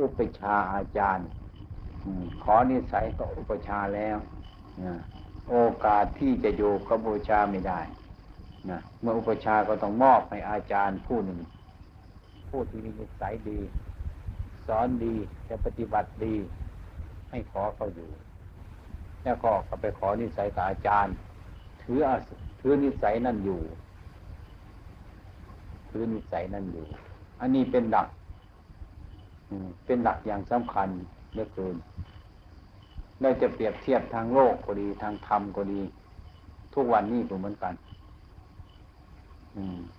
[0.00, 1.28] อุปชาอาจารย์
[2.42, 4.16] ขอนิสัยก็อุปชาแล้ว
[5.50, 7.80] โอกาสที่จะอยู่กับบูชาไม่ได้
[8.70, 11.38] นะเมื่ออุปชาก็ต้องมอบให้อาจารย์ผู้หนึ่ง
[12.50, 13.60] ผู้ที่มีนิสัยดี
[14.66, 15.14] สอนดี
[15.48, 16.34] จะปฏิบัติดี
[17.30, 18.10] ให้ขอเขาอยู่
[19.22, 21.14] แล้วก็ก็ไปขอนิสัยกับอาจารย์
[21.82, 21.98] ถือ
[22.60, 23.60] ถือนิสัยนั่นอยู่
[25.90, 26.86] ถือนิสัยนั่นอยู่
[27.40, 28.08] อันนี้เป็นหลัก
[29.86, 30.88] เป็นหลักอย่างสำคัญ
[31.32, 31.76] เหลือเกิน
[33.20, 35.80] เราจะเปรียบเทียบทางโลกก็ดีทางธรรมก็ดี
[36.74, 37.74] ทุกวันนี้ก็เหมือนกัน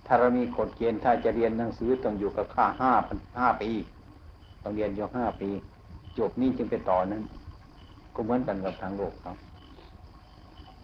[0.06, 2.92] ถ้าเรามีกฎเกณฑ์ถ้าจะเรียนหนังสือต้องอยู่กับค่าห้า
[3.38, 3.70] ห้าปี
[4.62, 5.50] ต้องเรียนอยู่ห้าปี
[6.18, 7.22] จบนี้จึงไปต่อนั้น
[8.14, 9.36] ก็เหมือนกันกับทางโลกครับ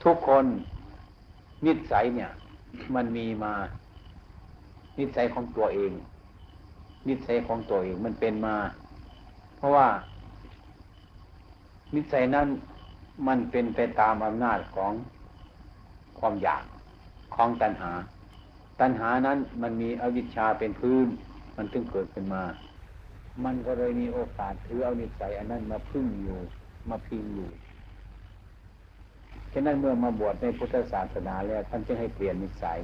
[0.04, 0.44] ทุกคน
[1.64, 2.30] นิสัยเนี่ย
[2.94, 3.52] มันมีมา
[4.98, 5.92] นิสัยของตัวเอง
[7.08, 8.56] นิสัยของตัวเองมันเป็นมา
[9.56, 9.88] เพราะว่า
[11.94, 12.48] นิสัยนั้น
[13.26, 14.92] มันเป็นไปตามอำนาจของ
[16.18, 16.64] ความอยาก
[17.34, 17.92] ของตัณหา
[18.80, 21.06] ตัณหานั้นมันมีอวิชชาเป็นพื้น
[21.56, 22.42] มันถึงเกิดขึ้นมา
[23.44, 26.38] มันก็เลยมีโอกาสถือเอานิสัยอันนั้นมาพึ่งอยู่
[26.90, 27.50] มาพิงอยู่
[29.52, 32.78] ฉะนั้นเมื่อมาบวชในพุทธศาสนาแล้วท่านจึงให้เปลี่ยนนิสัย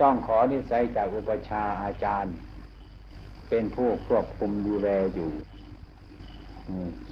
[0.00, 2.34] ต้องขอนิสัยจากอุปชาอาจารย์
[3.48, 5.30] เป็นผู้ควบคุมดูแลอยู่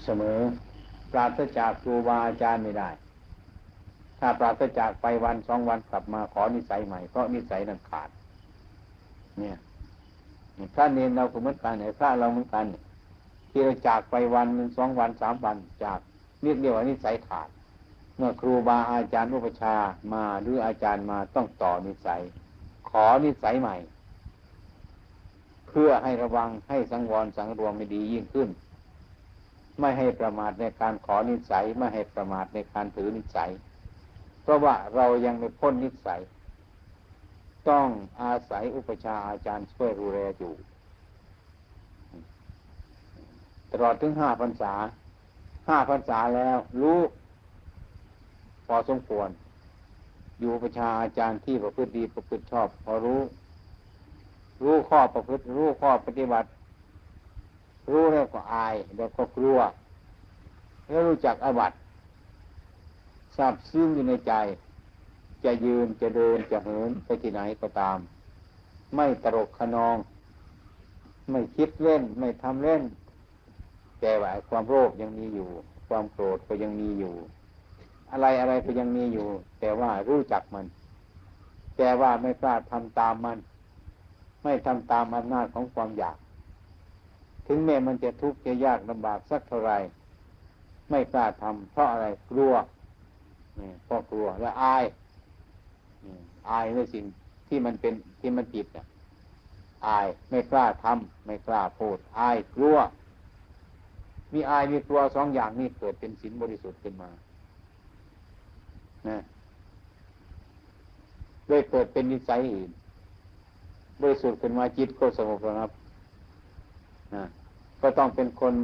[0.04, 0.38] เสมอ
[1.12, 2.90] ปราศจากครูบาอาจารย์ไม่ได้
[4.18, 8.08] ถ้าปราศจากไปวันสองวันกลับมาขอนิสัยใหม่เพราะนิสัยนั้นขาด
[9.38, 9.56] เนี่ย
[10.74, 12.64] พระเนรเราก็เหมือนกันไหนพระเราเหมือนกัน
[13.50, 15.98] ที่เราจากไปวันหนึ่งสองวันสามวันจาก
[16.42, 17.48] เรียกเดียวนิสัยขาด
[18.16, 19.74] เมื่อครูบาอาจารย์อุปชา
[20.12, 22.22] มาหรืออาจารย์มาต้องต่อนิสัย
[22.92, 23.76] ขอนิสัยใหม่
[25.68, 28.48] เพื่อให้ระวังให้สังวรสังรวมไม่ดียิ่งขึ้น
[29.80, 33.50] ไม่ให้ประมาทในการขอนิสัยไม่ให้ประมาทในการถือนิสัย
[34.42, 36.20] เพราะว่าเรายังไม่พ้นนิสัย
[37.68, 37.86] ต้อง
[38.20, 40.52] อาศัยอุปชาอาจารย์ช่วยดูแลอยู่
[43.70, 44.72] ตลอดถึงห้าพรรษา
[45.68, 47.00] ห้าพรรษาแล้วรู้
[48.66, 49.28] พอสมควร
[50.40, 53.20] อยู่ประชาอาจารย์ที่ประพฤติดีประพฤติชอบ พอรู้
[54.64, 56.48] รู้ข้อประพฤติ รู้ข้อปฏิบัติ
[57.90, 59.58] รู้แล้วก็อายแล้วก็กลัว
[60.88, 61.72] แล้วรู้จักอวัต
[63.36, 64.32] ทราบซึ้งอยู่ในใจ
[65.44, 67.98] จะยืนจะเดินจะเหินไปที่ไหนก็ตาม
[68.94, 69.96] ไม่ตรกขนอง
[71.30, 72.82] ไม่คิดเล่น ไม่ทำเล่น
[74.00, 75.48] แต่ว่าความโลภยังมีอยู่
[75.88, 77.14] ความโกรธก็ยังมีอยู่
[78.12, 79.28] อะไรอะไรก็ยังมีอยู่
[79.60, 80.66] แต่ว่ารู้จักมัน
[81.76, 83.38] แต่ว่าไม่กล้าทำตามมัน
[84.42, 86.16] ไม่ทำตามอำนาจของความอยาก
[87.46, 89.72] ถึงแม้มันจะทุกข์จะยากลำบากสักเท่าไร
[90.90, 92.54] ไม่กล้าทำเพราะอะไรกลัว
[93.84, 94.84] เพราะกลัวและอาย
[96.50, 97.04] อายในสิ่ง
[97.48, 98.86] ที่มันเป็นที่มันผิดอะ
[99.86, 102.76] อายไม่กล้าทำไม่กล้าพูดอายกลัว
[104.32, 107.10] มีอายมีกลัวสองอย่างนี้เกิดเป็นศีลบริสุทธิ์ขึ้นมา
[109.08, 109.18] นะ
[111.48, 112.70] เลยเกิดเป็นนิสัยอื่น
[114.00, 115.70] บริสุทธิ์ขึ้นมาจิตก็สงบระงับ
[117.14, 117.24] นะ
[117.82, 118.54] ก็ต้องเป็นคน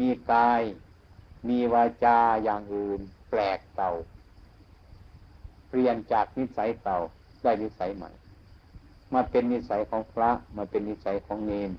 [0.00, 0.62] มีกาย
[1.48, 3.92] มีวาจาอย่างอื่น แปลกเต่า
[5.68, 6.98] เปลี่ยนจากนิสัยเต่า
[7.42, 8.10] ได้นิสัยใหม่
[9.14, 11.70] มาเป็นนิสัยของพระ มาเป็นนิสัยของเนน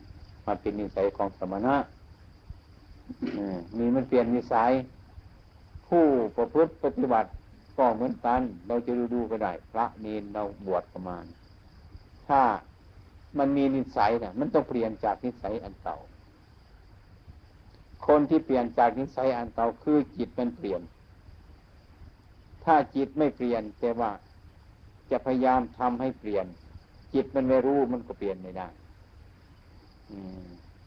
[0.47, 1.75] มาเป็นนิสัยของสมณะ
[3.77, 4.71] มีมันเปลี่ยนนิสัย
[5.87, 6.03] ผู้
[6.35, 7.29] ประพฤติปฏิบัติ
[7.81, 11.25] ก็เหมือนกัน เราจะดูดูก็ได้ พระเนนเราบวชประมาณ
[12.27, 12.41] ถ้า
[13.37, 15.97] มันมีนิสัยเนี่ยมันต้องเปลี่ยนจากนิสัยอันเก่า
[18.07, 20.81] คนที่เปลี่ยนจากนิสัยอันเก่าคือจิตมันเปลี่ยน
[22.63, 24.11] ถ้าจิตไม่เปลี่ยนแต่ว่า
[25.11, 26.45] จะพยายามทำให้เปลี่ยน
[27.13, 28.67] จิตมันไม่รู้มันก็เปลี่ยนไม่ได้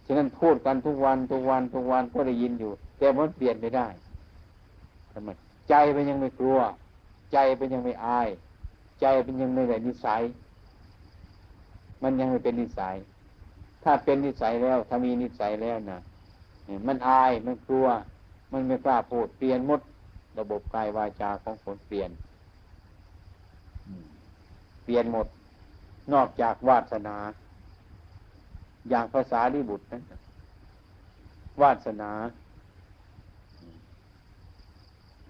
[0.06, 3.86] ฉะนั้นพูดกันทุกวันทุกวันทุกวันก็ได้ยินอยู่ แต่มันเปลี่ยนไม่ได้
[5.12, 5.28] ทำไม
[5.68, 6.58] ใจเป็นยังไม่กลัว
[7.34, 8.28] ใจเป็นยังไม่อาย
[9.00, 10.22] ใจเป็นยังไม่ได้นิสัย
[12.02, 12.94] มันยังไม่เป็นนิสัย
[13.82, 16.00] ถ้าเป็นนิสัยแล้ว ถ้ามีนิสัยแล้วนะ
[16.86, 17.86] มันอายมันกลัว
[18.52, 19.80] มันไม่กล้าพูดเปลี่ยนมด
[20.38, 22.10] ระบบกายวาจาของคนเปลี่ยน
[24.84, 25.26] เปลี่ยนหมด
[26.12, 27.16] นอกจากวาสนา
[28.88, 30.02] อย่างภาษาดิบุตรนั้น
[31.62, 32.10] วาสนา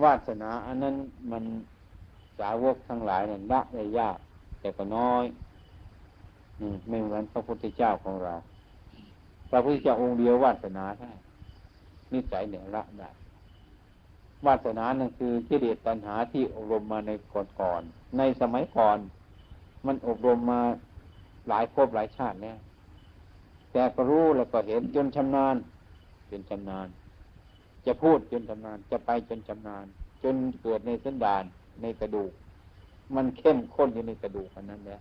[0.02, 0.94] วาสนา อันนั้น
[1.32, 1.44] มัน
[2.38, 4.18] สาวกทั้งหลายนั่นละได้ยาก
[4.60, 5.24] แต่ก็น้อย
[6.88, 8.34] ไม่เหมือนพระพุทธเจ้าของเรา
[9.50, 11.12] พระพุทธเจ้าองค์เดียววาสนาได้
[12.12, 13.10] นิสัยเนี่ยละได้
[14.46, 17.10] วาสนานั่นคือกิเลสตัณหาที่อบรมมาใน
[17.60, 18.98] ก่อนๆในสมัยก่อน
[19.86, 20.60] มันอบรมมา
[21.48, 22.58] หลายภพหลายชาติแล้ว
[23.72, 25.56] แต่ก็รู้แล้วก็เห็นจนชำนาญ
[26.30, 26.88] จนชำนาญ
[27.86, 29.84] จะพูดจนชำนาญจะไปจนชำนาญ
[30.22, 31.44] จนเกิดในสันดาน
[31.82, 32.32] ในกระดูก
[33.16, 35.00] มันเข้มข้นอยู่ในกระดูกอันนั้นแล้ว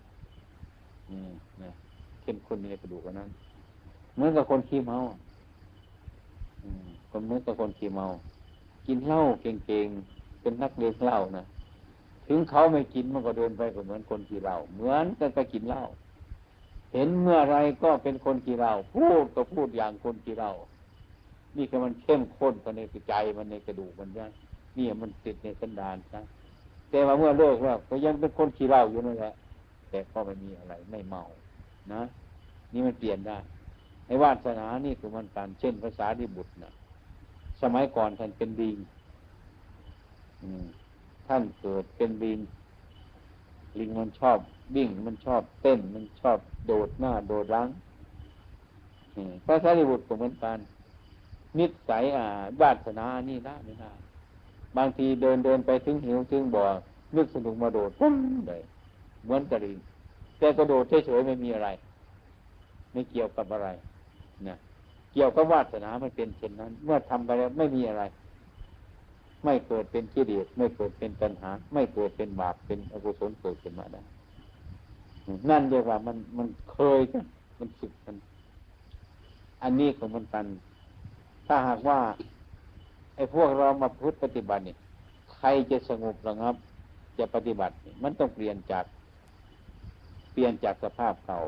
[1.10, 1.32] อืม
[1.62, 1.72] นะ
[2.22, 3.30] เข้มข้นในกระดูกอันนั้น
[4.14, 4.98] เหมือนกับคนขี้เมา
[6.64, 8.06] อืมคนเหมือนกับคนขี้เมา
[8.88, 11.44] กินเหล้าเก่งๆเป็นนักเลงเหล้านะ
[12.28, 15.84] ถึงเขาไม่กินมันก็เดินไปก็เหมือนคนขี้เหล้าเหมือนกันก็กินเหล้า
[16.94, 20.52] เห็นเมื่อไรก็เป็นคนกี่เราพูดก็พูดอย่างคนกี่เรา
[21.58, 24.28] นี่คือมันเข้มข้นภายในใจมันในกระดูกมันนะ
[24.78, 26.24] นี่มันติดในสันดานนะ
[26.94, 29.34] แต่ว่าเมื่อเลิกแล้วก็ยังเป็นคนขี้เหล้าอยู่นั่นแหละ
[29.90, 31.24] แต่ก็ไม่มีอะไรไม่เมา
[31.94, 32.02] นะ
[32.74, 33.38] นี่มันเปลี่ยนได้
[34.08, 36.72] ไอ้วาสนานี่คือมันการเช่นภาษาที่บุตรนะ
[37.62, 38.78] สมัยก่อนท่านเป็นดิง
[41.28, 42.40] ท่านเกิดเป็นดิง
[43.80, 44.38] ลิงมันชอบ
[44.76, 47.68] วิ่งมันชอบเต้นมันชอบโดดหน้าโดดหลัง
[49.46, 50.60] พระสารีบุตรก็เหมือนกัน
[51.60, 52.26] นิสัยอ่า
[52.62, 53.94] บาสนานี่นะไม่ได้
[54.78, 56.66] บางทีเดินเดินไปถึงหิวถึงบ่อ
[57.16, 58.16] นึกสนุกมาโดดปุ้ม
[58.48, 58.62] เลย
[59.24, 59.78] เหมือนกระดิ่ง
[60.40, 61.70] แต่กระโดดเฉยๆไม่มีอะไร
[62.92, 63.68] ไม่เกี่ยวกับอะไร
[64.48, 64.58] นะ
[65.14, 68.04] เกี่ยวกับวาสนาไม่เป็นเช่นนั้น เมื่อทำไปแล้วไม่มีอะไร
[69.44, 74.02] ไม่เกิดเป็นกิเลสไม่เกิดเป็นปัญหา ไม่เกิดเป็นบาปเป็นอกุศลเกิดขึ้นมาได้
[75.50, 77.26] นั่นเรียกว่ามันมันเคยกัน
[77.60, 78.16] มันฝึกกัน
[79.64, 80.46] อันนี้ของมันกัน
[81.48, 82.00] ถ้าหากว่า
[83.16, 84.78] ไอ้พวกเรามาพุทธปฏิบัติเนี่ย
[85.34, 86.56] ใครจะสงบระงับ
[87.20, 87.74] จะปฏิบัติ
[88.04, 88.86] มันต้องเปลี่ยนจาก
[90.32, 91.42] เปลี่ยนจากสภาพเก่า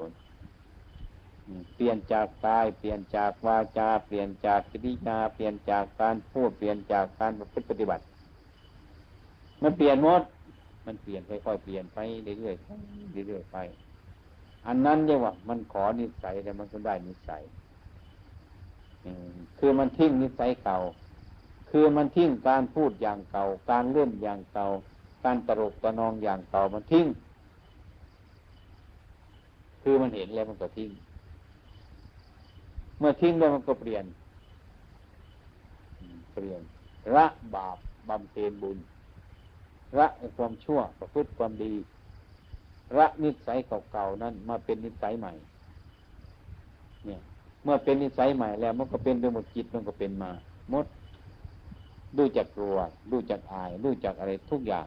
[1.76, 7.32] เปลี่ยนจากกาย เปลี่ยนจากวาจา เปลี่ยนจากกิริยา เปลี่ยนจากการพูด เปลี่ยนจากการ
[7.70, 8.04] ปฏิบัติ
[9.64, 10.22] มันเปลี่ยนหมด
[10.86, 11.98] มันเปลี่ยนค่อยๆเปลี่ยนไป
[12.40, 13.58] เรื่อยๆเรื่อยๆไป
[14.68, 17.42] อันนั้นเรียกว่า มันขอนิสัยแต่มันก็ได้นิสัย
[19.60, 20.78] คือมันทิ้งนิสัยเก่า
[21.78, 24.66] คือมันทิ้งการพูดอย่างเก่า การเล่นอย่างเก่า
[25.24, 27.08] การตลกตะนองอย่างเก่ามันทิ้ง
[29.82, 30.90] คือมันเห็นแล้วมันก็ทิ้ง
[33.00, 34.06] เมื่อทิ้งแล้วมันก็เปลี่ยน
[36.34, 36.62] เปลี่ยน
[37.16, 37.26] ละ
[37.56, 37.78] บาป
[38.10, 38.78] บำเพ็ญบุญ
[39.98, 40.08] ละ
[40.38, 41.74] ความชั่วประพฤติความดี
[42.98, 43.58] ละนิสัย
[43.92, 45.32] เก่าๆนั้นมาเป็นนิสัยใหม่
[47.06, 47.20] เนี่ย
[47.64, 50.32] เมื่อเป็นนิสัยใหม่แล้ว มันก็เป็นไปหมดจิตมันก็เป็นมา
[50.72, 50.88] หมด
[52.18, 52.78] ดูจักกลัว
[53.12, 54.86] ดูจักอายดูจักอะไรทุกอย่าง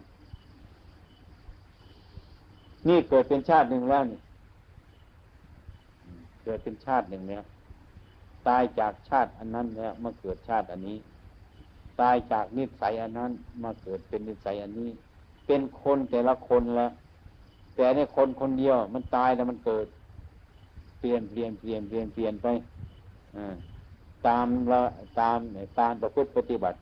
[2.89, 4.21] นี่เกิดเป็นชาติหนึ่งแล้วนี่
[6.45, 7.45] เกิดเป็นชาติหนึ่งแล้ว
[8.49, 10.99] ตายจากชาติอันนั้นแล้วมาเกิดชาติอันนี้
[12.01, 13.31] ตายจากนิสัยอันนั้น
[13.63, 14.91] มาเกิดเป็นนิสัยอันนี้
[15.47, 16.89] เป็นคนแต่ละคนละ
[17.77, 19.87] แต่ในคนคนเดียว มันตายแล้วมันเกิด
[21.01, 22.47] เปลี่ยนเปลี่ยนเปลี่ยนเปลี่ยนเปลี่ยนไป
[24.27, 24.81] ตามละ
[25.21, 25.39] ตาม
[25.79, 26.79] ตามประพฤติปฏิบัติ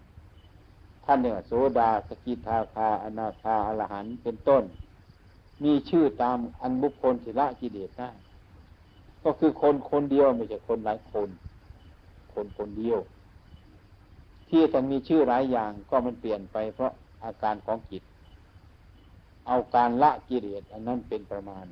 [1.06, 4.64] ท่านเนี่ยโสดาสกิทาคาอนาคาอรหันเป็นต้น
[5.64, 8.10] มีชื่อตามอันบุคคลศิละกิเลสได้
[9.24, 11.28] ก็คือคนคนเดียวไม่ใช่คนหลายคน
[12.32, 12.98] คนคนเดียว
[14.48, 16.92] ที่ต้องมีชื่อหลายอย่างก็มันเปลี่ยนไป เพราะ
[17.24, 18.02] อาการของจิต
[19.46, 21.66] เอาการละกิเลสอันนั้นเป็นประมาณ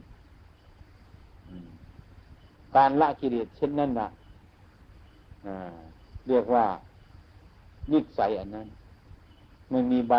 [2.77, 4.09] การละกิเลสเช่นนั้นนะ
[6.29, 6.65] เรียกว่า
[7.93, 8.69] นิสัยอันนั้น
[9.71, 10.15] ไม่มีใบ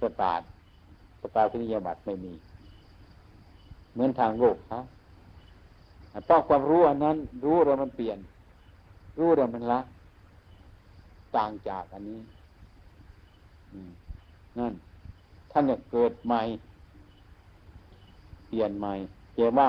[0.00, 0.40] ประกาศ
[1.20, 2.32] ประกาศพิยาบัตรไม่มี
[3.92, 4.78] เหมือนทางโลกเขา
[6.24, 8.18] เพราะความรู้อันนั้น รู้แล้วมันเปลี่ยน
[9.18, 9.80] รู้แล้วมันละ
[11.36, 12.20] ต่างจากอันนี้
[14.58, 14.72] นั่น
[15.50, 16.40] ท่านจะเกิดใหม่
[18.48, 18.92] เปลี่ยนใหม่
[19.34, 19.66] เกี่ยว่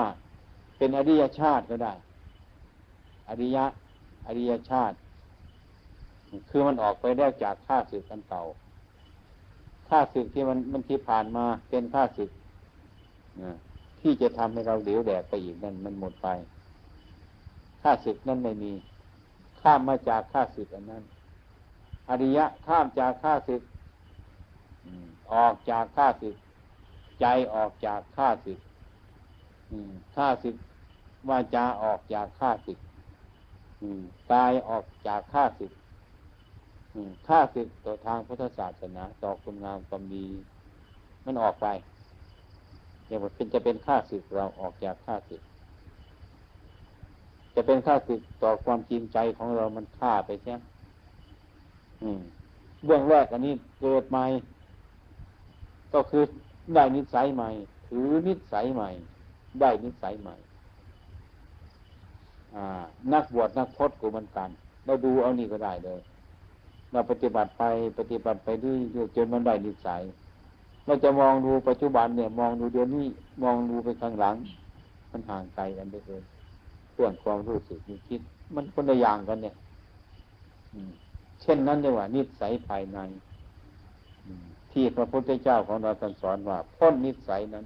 [0.76, 1.92] เป็นอริยชาติก็ได้
[3.28, 3.64] อริยะ
[4.26, 4.96] อริยชาติ
[6.48, 8.42] คือมันออกไปได้จากข้าศึกกันเก่า
[9.88, 12.30] ข้าศึกที่มันมันที่ผ่านมาเป็นข้าศึก
[14.00, 16.28] ที่จะทำให้เราเหลวแดกไปอีกนั่นมันหมดไป
[17.82, 18.72] ข้าศึกนั้นไม่มี
[19.60, 21.04] ข้ามมาจากข้าศึกอันนั้น
[22.08, 23.62] อริยะข้ามจากข้าศึก
[25.32, 26.36] ออกจากข้าศึก
[27.20, 28.58] ใจออกจากข้าศึก
[30.16, 30.56] ข้าศึก
[31.28, 32.78] วาจาออกจากข้าศึก
[34.32, 35.72] กายออกจากข้าศึก
[37.28, 40.26] ข้าศึกต่อทางพุทธศาสนาต่อคุณงามความดี
[41.24, 41.66] มันออกไป
[43.06, 45.42] อย่างว่าเป็นจะเป็นข้าศึกเราออกจากข้าศึก
[47.54, 50.58] จะเป็นค่าศึกต่อความจริงใจของเรามันฆ่าไปใช่ไหม
[52.84, 54.24] เบื้องแรกอันนี้เกิดใหม่
[55.94, 56.22] ก็คือ
[56.74, 57.48] ได้นิสัยใหม่
[57.88, 58.88] ถือนิสัยใหม่
[59.60, 60.36] ได้นิสัยใหม่
[63.12, 64.50] นักบวชนักพจน์กูมันกัน
[64.84, 66.00] เราดูเอานี่ก็ได้เลย
[66.94, 67.62] เราปฏิบัติไป
[67.98, 68.78] ปฏิบัติไปด้วย
[69.16, 70.02] จนมันได้นิสัย
[70.84, 73.06] เราจะมองดูปัจจุบันเนี่ย มองดูเดี๋ยวนี้
[73.42, 74.36] มองดูไปข้างหลัง
[75.10, 76.22] มันห่างไกลกันไปเลย
[76.94, 78.20] เรื่องความรู้สึกมีคิด
[78.54, 79.54] มันคนละอย่างกันเนี่ย
[81.42, 82.98] เช่นนั้นเลยว่า นิสัยภายใน
[84.72, 87.64] ที่พระพุทธเจ้าของเราท่านสอนว่า พ้นนิสัยนั้น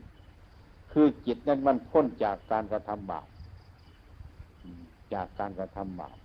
[0.92, 3.26] คือจิตนั้นมันพ้นจากการกระทำบาป
[5.14, 6.16] จากการกระทำบาป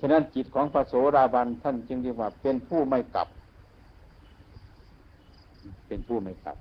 [0.00, 3.28] ฉะนั้นจิตของพระโสราบันท่านจึงเรียกว่าเป็นผู้ไม่กลับ
[5.86, 6.58] เป็นผู้ไม่กลับ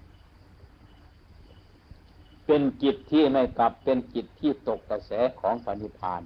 [2.45, 6.21] เป็นจิตที่ไม่กลับ เป็นจิตที่ตกกระแสของปณิพาน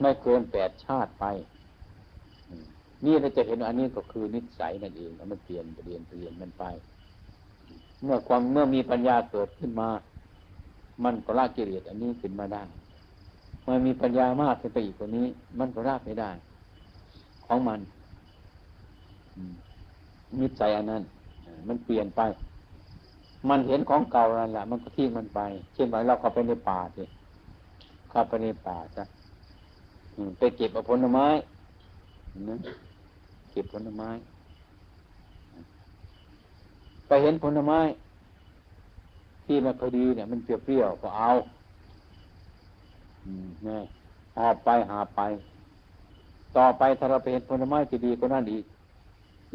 [0.00, 1.24] ไม่เกินแปดชาติไป
[3.04, 6.64] นี่เราจะเห็นอันนี้ก็คือนิสัยนั่นเองมันเปลี่ยนเปลี่ยนเปลี่ยนมันไป
[8.02, 9.88] เมื่อความเมื่อมีปัญญาเกิดขึ้นมา
[11.04, 12.62] มันก็ละกิเลสอันนี้ขึ้นมาได้
[13.68, 15.26] มันมีปัญญามากขึ้นไปอีกกว่านี้
[15.58, 16.30] มันก็ราบไม่ได้
[17.46, 17.80] ของมัน
[20.40, 21.02] นิสัยอันนั้น
[21.68, 22.20] มันเปลี่ยนไป
[23.48, 25.40] มันเห็นของเก่านั่นแหละ มันก็ทิ้งมันไป
[25.74, 27.04] เช่นว่าเราเข้าไปในป่าสิ
[28.10, 29.04] เข้าไปในป่าจ้ะ
[30.38, 31.26] ไปเก็บผลไม้
[32.50, 32.56] นะ
[33.50, 34.08] เก็บผลไม้
[37.06, 37.78] ไปเห็นผลไม้
[39.44, 41.30] ที่มันพอดีเนี่ย มันเปรี้ยวๆก็เอา
[43.66, 43.78] นี่
[44.36, 45.20] หอบไปหาไป
[46.56, 48.64] ต่อไปถ้าเราไปเห็นผลไม้ที่ดีก็นั่นอีก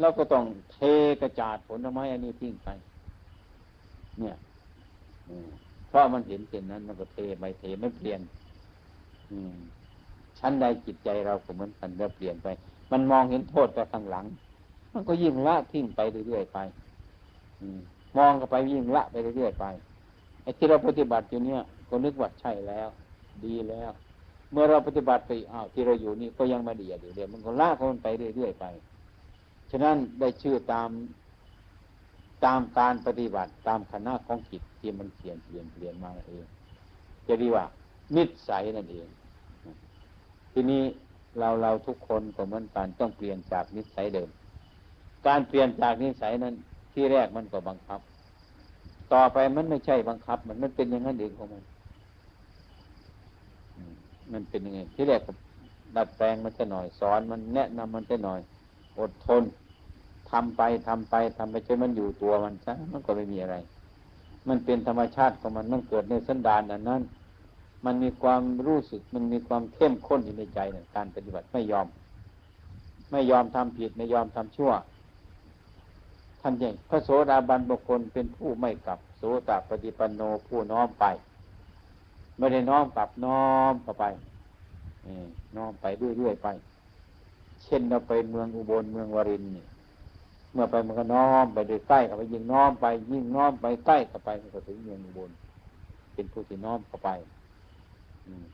[0.00, 0.78] เราก็ต้องเท
[1.20, 2.68] กระจาดผลไม้อันนี้ทิ้งไป
[4.18, 4.36] เนี่ย
[5.88, 8.20] เพราะมันเห็นเช่นนั้นมันก็เทไปเทไม่เปลี่ยน
[9.30, 9.54] อืม
[10.38, 12.48] ชั้นใดจิตใจเราก็เหมือนกันเราเปลี่ยนไป
[12.92, 14.26] มันมองเห็นโทษไปข้างหลัง
[14.92, 16.58] มันก็ยิ่งละทิ้งไปเรื่อยๆไป
[18.18, 19.64] มองก็ไปยิ่งละไปเรื่อยๆไป
[20.42, 22.88] ไอ้ที่เราปฏิบัติอยู่เนี่ย ก็นึกว่าใช่แล้ว
[23.44, 23.90] ดีแล้ว
[24.52, 28.64] เมื่อเราปฏิบัติไปอ้าวที่เราอยู่นี่ก็ยังมาดีอยู่เดี๋ยวมันก็ลากมันไปเรื่อยๆไป
[29.70, 30.90] ฉะนั้นได้ชื่อตาม
[32.44, 36.46] ตามการปฏิบัติตามคณะของจิตที่มันเปลี่ยนเปลี่ยนเปลี่ยนมาเอง
[37.28, 37.64] จะดีว่า
[38.16, 39.08] นิสัยนั่นเอง
[40.52, 40.82] ทีนี้
[41.38, 44.28] เราเราทุกคนก็เหมือนกันต้องเปลี่ยนจากนิสัยเดิม
[45.26, 46.54] การเปลี่ยนจากนิสัยนั้น
[46.92, 48.00] ที่แรกมันก็บังคับ
[49.12, 51.62] ต่อไปมันไม่ใช่บังคับ มันมันเป็นอย่างนั้นเองของมัน
[54.34, 55.20] มันเป็นยังไงที่แรก
[55.96, 58.40] ดัดแปลงมันจะหน่อยสอนมันแนะนำมันจะหน่อย
[58.98, 59.42] อดทน
[60.30, 63.56] ทำไปทำไปทำไปจนมันอยู่ตัวมันซะมันก็ไม่มีอะไร
[64.48, 67.02] มันเป็นธรรมชาติของมันมันเกิดในสันดานอันนั้น
[67.84, 71.86] มันมีความรู้สึกมันมีความเข้มข้นอยู่ในใจในการปฏิบัติไม่ยอม
[73.10, 74.72] ไม่ยอมทำผิดไม่ยอมทำชั่ว
[76.40, 81.04] ท่านยังพระโสดาบันบุคคลเป็นผู้ไม่กลับโสตปฏิปันโนผู้น้อมไป
[82.42, 84.04] ไม่ได้น้อมกลับน้อมเข้าไป
[85.56, 86.48] น้อมไปเรื่อยๆไป
[87.62, 89.68] เช่นเราไปเมืองอุบลเมืองวรินเนี่ย
[90.52, 95.30] เมื่อไปมันก็น้อมไปโดยใกล้เข้าไปยิ่งน้อมไป ยิ่งน้อมไปใกล้เข้าไปมันก็ถึงเมืองอุบล
[96.14, 97.10] เป็นผู้ที่น้อมเข้าไป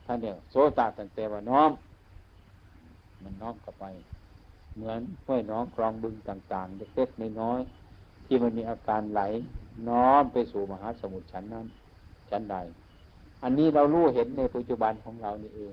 [0.05, 1.71] ท่านเนี่ยโสตตั้งแต่ว่าน้อม
[3.23, 3.85] มันน้อมเข้าไป
[4.75, 9.23] เหมือนห้วยน้องคลองบึงต่างๆเล็กๆน้อยๆที่มันมีอาการไหล
[9.89, 11.67] น้อมไปสู่มหาสมุทรชั้นนั้น
[12.31, 12.57] ชั้นใด
[13.43, 15.73] อันนี้เรารู้เห็นในปัจจุบันของเรานี่เอง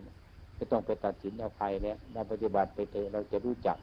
[0.55, 3.77] ไม่ต้องไปตัดสินเอาใครแล้วเราปฏิบัติไปเถอะเราจะรู้จัก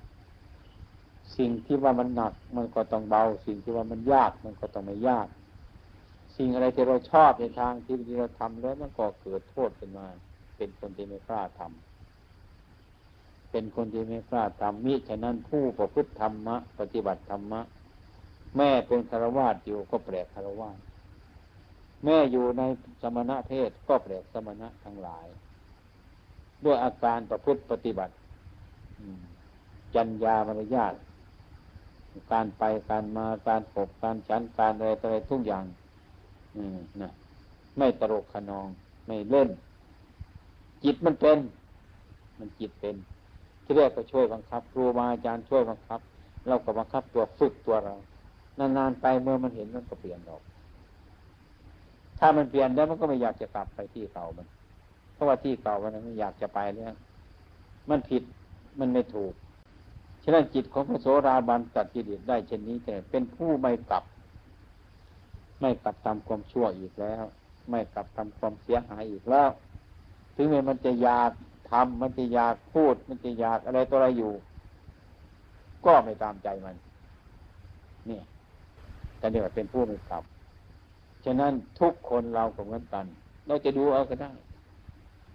[1.37, 5.27] สิ่งที่ว่ามันหนักมันก็ต้องเบา สิ่งที่ว่ามันยากมันก็ต้องไม่ยาก
[6.37, 10.07] สิ่งอะไรที่เราชอบในทางที่เราทำแล้วมันก็เกิดโทษขึ้นมา
[10.57, 17.61] เป็นคนที่ไม่กล้าทำเป็นคนที่ไม่กล้าทำมิฉะนั้นผู้ประพฤติธรรมะปฏิบัติธรรมะ
[18.57, 20.79] แม่เป็นคารวาสอยู่ก็แปลกคารวาส
[22.04, 22.62] แม่อยู่ใน
[23.02, 25.26] สมณะเพศก็แปลกสมณะทั้งหลาย
[26.64, 28.14] ด้วยอาการประพฤติปฏิบัติ
[29.94, 30.94] จัญญามารยาท
[32.32, 35.64] การไปการมาการปกการฉันการอะไรอะไรทุกอย่าง
[37.02, 37.12] นะ
[37.78, 38.68] ไม่ตลกขนอง
[39.06, 39.49] ไม่เล่น
[40.85, 41.38] จิตมันเป็น
[42.38, 42.97] มันจิตเป็น
[43.64, 46.00] ที่แรกก็ช่วยบังคับครูบาอาจารย์ช่วยบังคับ
[46.49, 47.94] เราก็บังคับตัวฝึกตัวเรา
[48.59, 50.42] นานๆไปเมื่อมันเห็นมันก็เปลี่ยนออก
[52.25, 54.47] ถ้ามันเปลี่ยนแล้วมันก็ไม่อยากจะกลับไปที่เก่ามัน
[55.14, 56.95] เพราะว่าที่เก่ามันไม่อยากจะไปแล้ว
[57.91, 58.23] มันผิด
[58.81, 59.33] มันไม่ถูก
[60.23, 64.05] ฉะนั้นจิตของพระโสราบันตัดกิเลสได้เช่นนี้แต่เป็นผู้ไม่กลับ
[65.61, 67.25] ไม่กลับทำความชั่วอีกแล้ว
[67.71, 69.50] ไม่กลับทำความเสียหายอีกแล้ว
[70.35, 71.31] ถึงแม้มันจะอยาก
[71.71, 74.33] ทำมันจะอยากพูด มันจะอยากอะไรตัวอะไรอยู่
[75.87, 76.76] ก็ไม่ตามใจมัน
[78.09, 78.21] นี่
[79.19, 80.25] แต่เรียกว่าเป็นผู้ไม่กลับ
[81.25, 83.05] ฉะนั้นทุกคนเราก็เหมือนกัน
[83.47, 84.33] เราจะดูเอาก็ได้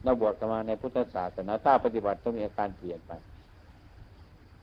[0.03, 3.11] เราบวชกันมาในพุทธศาสนาถ้าปฏิบัติต้องมีอาการเปลี่ยนไป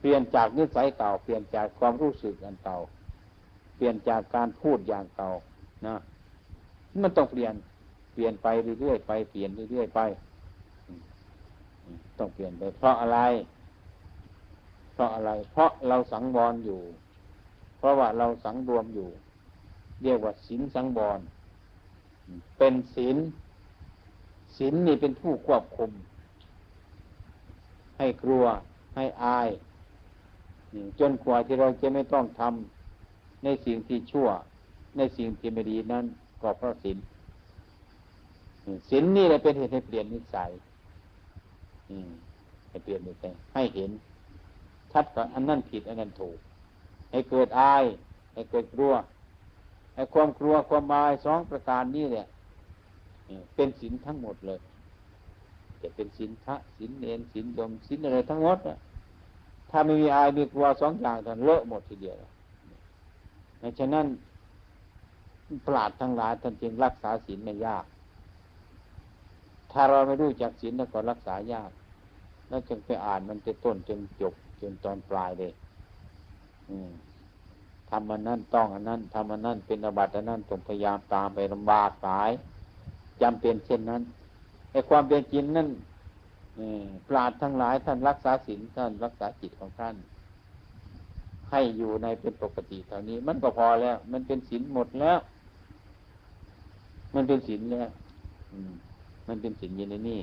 [0.01, 2.79] เปลี่ยนจากนิสัยเก่า เปลี่ยนจากความรู้สึกอันเก่า
[3.77, 5.31] เปลี่ยนจากการพูดอย่างเก่า
[5.87, 5.95] นะ
[7.03, 7.55] มันต้องเปลี่ยน
[8.15, 8.47] เปลี่ยนไป
[8.81, 10.01] เรื่อยๆไป เปลี่ยนเรื่อยๆไป
[12.19, 13.19] ต้องเปลี่ยนไป เพราะอะไร
[14.95, 16.81] เพราะอะไร เพราะเราสังวรอยู่
[17.79, 19.09] เพราะว่าเราสังรวมอยู่
[20.05, 21.21] เรียกว่าศีลสังวร
[22.59, 23.17] เป็นศีล
[24.57, 25.91] ศีลนี่เป็นผู้ควบคุม
[27.99, 28.45] ให้กลัว
[28.97, 29.49] ให้อาย
[31.01, 34.29] จนกว่าที่เราจะไม่ต้องทำในสิ่งที่ชั่ว
[34.97, 36.05] ในสิ่งที่ไม่ดีนั้น
[36.43, 36.99] ก็เพราะศีล
[38.91, 40.51] ศีลนี่แหละเป็นเหตุให้เปลี่ยนนิสัย
[42.69, 43.91] ให้เปลี่ยนนิสัยให้เห็น
[44.93, 46.39] ชัดว่าอันนั้นผิดอันนั้นถูก
[47.11, 47.85] ให้เกิดอาย
[48.33, 48.93] ให้เกิดกลัว
[49.95, 52.27] ให้ความกลัวความอายสองประการนี้เนี่ย
[53.55, 54.61] เป็นศีลทั้งหมดเลย
[55.83, 58.79] จะเป็นศีลพระศีลเนรศีลยมศีลอะไรทั้งหมดนะ
[59.71, 62.17] ถ้าไม่มีอายมีกลัวสองอย่างท่านเลอะหมดทีเดียว
[63.61, 64.07] ดังฉะนั้น
[65.67, 67.85] ปราดทั้งหลายท่านจึงรักษาศีลไม่ยาก
[69.73, 71.71] ถ้าเราไม่รู้จักศีลแล้วก็รักษายาก
[72.49, 75.53] แล้วจึงไปอ่านมันจะต้นจนจบจนตอนปลายเลย
[77.91, 82.31] ทำมันนั่นต้องอันนั้นทำมันนั่นเป็นอบัติอันนั้นต้องพยายามตามไปลำบากหลาย
[83.23, 84.03] จำเป็นเช่นนั้น
[84.71, 85.69] ไอ้ความเป็นจริงนั่น
[87.09, 89.95] ปราดทั้งหลายท่านรักษาศีลท่านรักษาจิตของท่าน
[91.51, 95.19] ให้อยู่ในเป็นปกติเท่านี้ มันก็พอแล้ว มันเป็นศีลหมดแล้ว
[97.15, 97.89] มันเป็นศีลแล้ว
[99.29, 100.21] มันเป็นศีลยู่ในนี้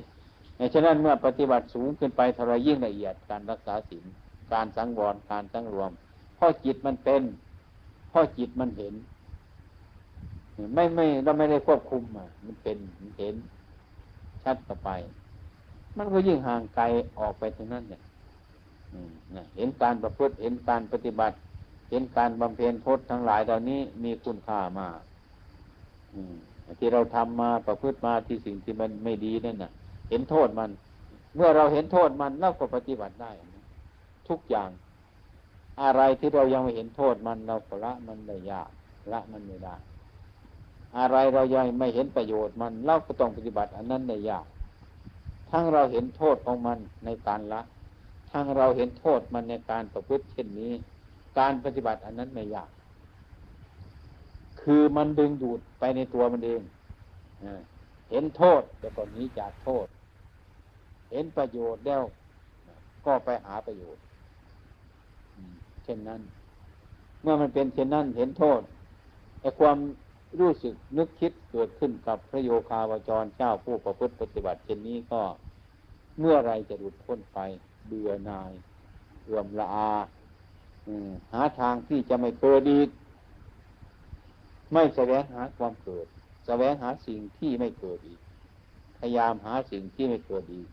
[0.74, 4.04] ฉะนั้นเมื่อปฏิบัติสูงขึ้นไปเท่าไรยิ่งละเอียดการรักษาศีล
[4.52, 5.90] การสังวรการสังรวม
[6.36, 7.22] เพราะจิตมันเป็น
[8.12, 8.94] เพราะจิตมันเห็น
[10.74, 13.34] ไม่ไม่เราไม่ได้ควบคุมอะมันเป็นมันเห็น
[14.44, 14.90] ชัดต่อไป
[15.96, 16.84] มันก็ยิ่งห่างไกล
[17.18, 18.00] ออกไปตรงนั้นเนี่ย
[19.56, 21.36] เห็นการประพฤติเห็นการปฏิบัติ
[21.90, 24.98] เห็นการบำเพ็ญพจน์ทั้งหลายเหล่านี้มีคุณค่ามาก
[26.78, 29.72] ที่เราทำมาประพฤติมาที่สิ่งที่มันไม่ดีนั่นน่ะ
[30.10, 30.70] เห็นโทษมัน
[31.36, 33.30] เมื่อเราเห็นโทษมันเราก็ปฏิบัติได้
[34.28, 34.68] ทุกอย่าง
[35.82, 38.70] อะไรที่เรายังไม่เห็นโทษมันเราก็ละมันได้ยาก
[39.12, 39.76] ละมันไม่ได้
[40.98, 44.46] อะไรเรายังไม่เห็นประโยชน์มันเราก็ต้องปฏิบัติ อันนั้นในยาก
[45.50, 47.60] ทั้งเราเห็นโทษของมันในการละ
[48.32, 50.72] ทั้งเราเห็นโทษมันในการประพฤติเช่นนี้
[51.38, 52.70] การปฏิบัติอันนั้นไม่ยาก
[54.62, 56.60] คือมันดึงดูดไปในตัวมันเอง
[58.10, 59.86] เห็นโทษแต่ก่อนนี้จากโทษ
[61.10, 62.02] เห็นประโยชน์แล้ว
[63.06, 64.02] ก็ไปหาประโยชน์
[65.84, 66.22] เช่นนั้น
[67.22, 68.60] เมื่อมันเป็นเช่นนั้นเห็นโทษ
[69.40, 69.78] ไอ้ความ
[70.40, 75.22] รู้สึกนึกคิดเกิดขึ้นกับพระโยคาวจรเจ้าผู้ประพฤติปฏิบัติเช่นนี้ก็
[76.18, 77.38] เมื่อไรจะหลุดพ้นไป
[77.86, 78.52] เบื่อนาย
[79.24, 79.90] เอื่อมละอา
[81.32, 82.88] หาทางที่จะไม่เกิดอีก
[84.72, 86.06] ไม่แสวงหาความเกิด
[86.46, 88.20] แสวงหาสิ่งที่ไม่เกิดอีก
[88.98, 90.68] พยายามหาสิ่งที่ไม่เกิดอีก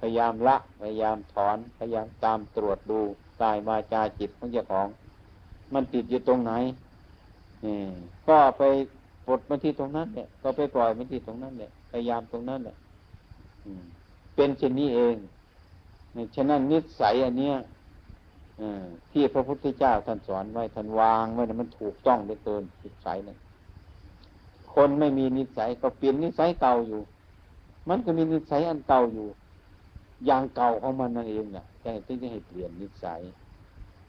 [0.00, 3.02] พยายามละ พยายามถอน พยายามตามตรวจดู
[3.42, 4.88] กายมาจาจิตของเจ้าของ
[5.74, 6.52] มันติดอยู่ตรงไหน
[8.28, 8.62] ก็ไป
[9.26, 12.76] ปลดมันที่ตรงนั้นเนี่ยก็ไปปล่อยมันที่ตรงนั้นเนี่ยพยายามตรงนั้นเนี่ย
[14.34, 15.14] เป็นเช่นนี้เอง
[16.34, 17.56] ฉะนั้นนิสัยอันเนี้ย
[19.12, 23.38] ที่พระพุทธเจ้าท่านสอนไว้ท่านวางไว้นมันถูกต้องเหลือเกินนิสัยเนี่ย
[24.74, 27.00] คนไม่มีนิสัยก็เปลี่ยนนิสัยเก่าอยู่
[27.88, 29.26] มันก็มีนิสัยอันเก่าอยู่
[30.26, 33.20] อย่างเก่าของมันนั่นเองเนี่ยแค่ที่จะให้เปลี่ยนนิสัย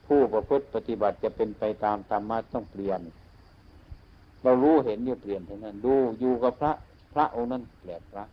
[0.06, 3.02] ผู้ประพฤติปฏิบัติจะเป็นไปตามธรรมะต้องเปลี่ยน
[4.43, 6.72] เรารู้เห็นอยู่เปลี่ยนเท่านั้น ดูอยู่กับพระ
[7.13, 8.26] พระองค์นั้นแปลกพระ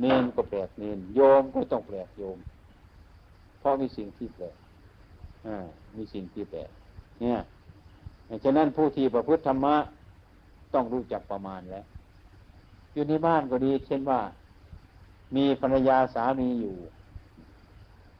[0.00, 2.38] เนนก็แปลกเนนโยมก็ต้องแปลกโยม
[3.58, 4.56] เพราะมีสิ่งที่แปลก
[5.46, 5.56] อ่า
[5.96, 6.70] มีสิ่งที่แปลก
[7.20, 7.38] เนี่ย
[8.44, 9.74] ฉะนั้นผู้ที่ประพฤติธรรมะ
[10.74, 11.84] ต้องรู้จักประมาณแล้ว
[12.92, 14.20] อยู่ในบ้านก็ดี เช่นว่า
[15.36, 16.76] มีภรรยาสามีอยู่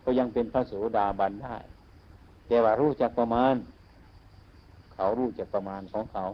[0.04, 1.56] ก็ยังเป็นพระโสดาบันได้
[2.46, 3.54] แต่ว่ารู้จักประมาณ
[4.94, 6.24] เขารู้จักประมาณของเขา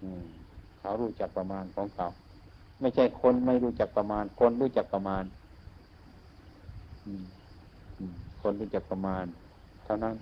[0.00, 0.24] อืม
[0.78, 2.06] เขารู้จักประมาณของเขา
[2.80, 5.24] ไม่ใช่คนไม่รู้จักประมาณ คนรู้จักประมาณ
[7.06, 7.24] อืม
[8.40, 9.24] คนรู้จักประมาณ
[9.84, 10.14] เท่านั้น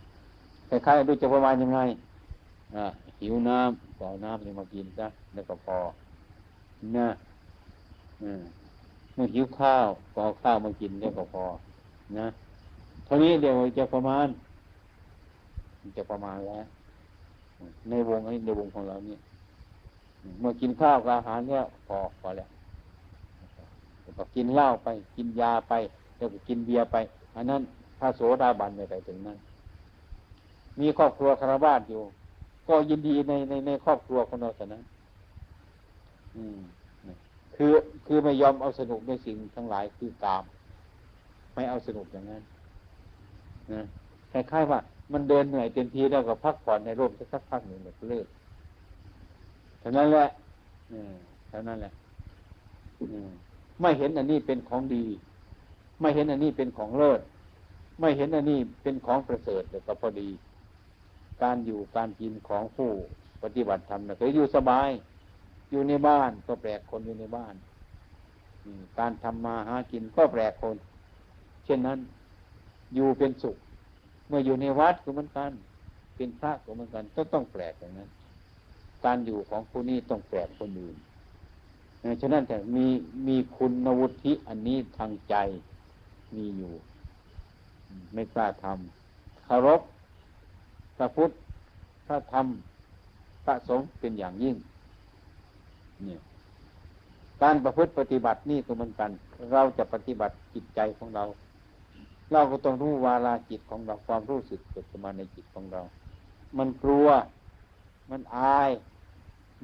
[0.68, 1.81] คล้ายๆรู้จักประมาณยังไง
[2.74, 2.85] อ่า
[3.20, 5.76] หิวน้ำก็เอาน้ำนี่มากินซะแล้วก็พอ
[6.96, 7.09] นะ
[8.18, 8.33] เมื่
[9.16, 11.44] อหิวข้าวก็เอาข้าวมากินได้ก็พอ
[12.18, 12.27] นะ
[13.05, 14.27] เท่านี้เดี๋ยวจะประมาณ
[15.96, 16.64] จะประมาณแล้ว
[17.88, 19.20] ในวงในวงของเราเนี่ย
[20.40, 22.48] เมื่อกินข้าวกับอาหารเนี่ยพอพอแล้ว
[24.18, 25.72] ก็กินเหล้าไป กินยาไป
[26.16, 26.96] แล้วก็กินเบียร์ไป
[27.35, 27.62] อันนั้น
[27.98, 29.38] พระโสดาบันไม่ไปถึงนั้น
[30.81, 32.03] มีครอบครัวคารวาสอยู่
[32.68, 34.83] ก็ยินดีในในในครอบครัวของเราแต่นั้น
[36.37, 36.59] อืม
[37.64, 40.44] คือคือไม่ยอมเอาสนุกในสิ่งทั้งหลายคือกาม
[41.55, 42.42] ไม่เอาสนุกอย่างนั้น
[43.72, 43.83] นะ
[44.33, 44.81] คล้ายๆว่า
[45.12, 48.27] มันเดินเหนื่อยเต็มทีแล้วก็พักผ่อนในร่มสักพักหนึ่งแบบเลิก
[49.81, 50.29] เท่านั้นแหละ
[51.48, 51.92] เท่านั้นแหละ
[53.81, 55.05] ไม่เห็นอันนี้เป็นของดี
[56.01, 57.20] ไม่เห็นอันนี้เป็นของเลิศ
[58.01, 60.29] ไม่เห็นอันนี้เป็นของประเสริฐแต่ก็พอดี
[61.42, 62.90] การอยู่การกินของผู้
[63.42, 64.90] ปฏิบัติธรรมนะเคยอยู่สบาย
[65.72, 67.54] อยู่ในบ้านก็แปลกคนอยู่ในบ้าน
[68.98, 70.76] การทำมาหากินก็แปลกคน
[71.64, 71.98] เช่นนั้น
[72.94, 73.56] อยู่เป็นสุข
[74.28, 75.52] เมื่ออยู่ในวัดก็เหมือนกัน
[76.16, 78.11] เป็นพระก็เหมือนกันก็ต้องแปลกอย่างนั้น
[79.04, 80.96] การอยู่ของผู้นี้ต้องแปลกคนอื่น
[82.20, 82.87] ฉะนั้นแต่มี
[83.28, 85.35] มีคุณวุฒิอันนี้ทางใจ
[86.35, 86.72] มีอยู่
[88.12, 89.80] ไม่กล้าทำคารพ
[90.96, 91.30] พระพุทธ
[92.06, 92.46] พระธรรม
[93.44, 94.56] พระสงฆ์เป็นอย่างยิ่ง
[96.05, 96.20] เนี่ย
[97.42, 99.11] การประพฤติปฏิบัตินี่ก็เหมือนกัน
[99.52, 101.24] เราจะปฏิบัติจิตใจของเรา
[102.33, 105.83] เราก็ต้องรู้วาลาจิตของเราความรู้สึกเกิดขึ้นมาในจิตของเรา
[106.59, 107.09] มันกลัว
[108.11, 108.70] มันอาย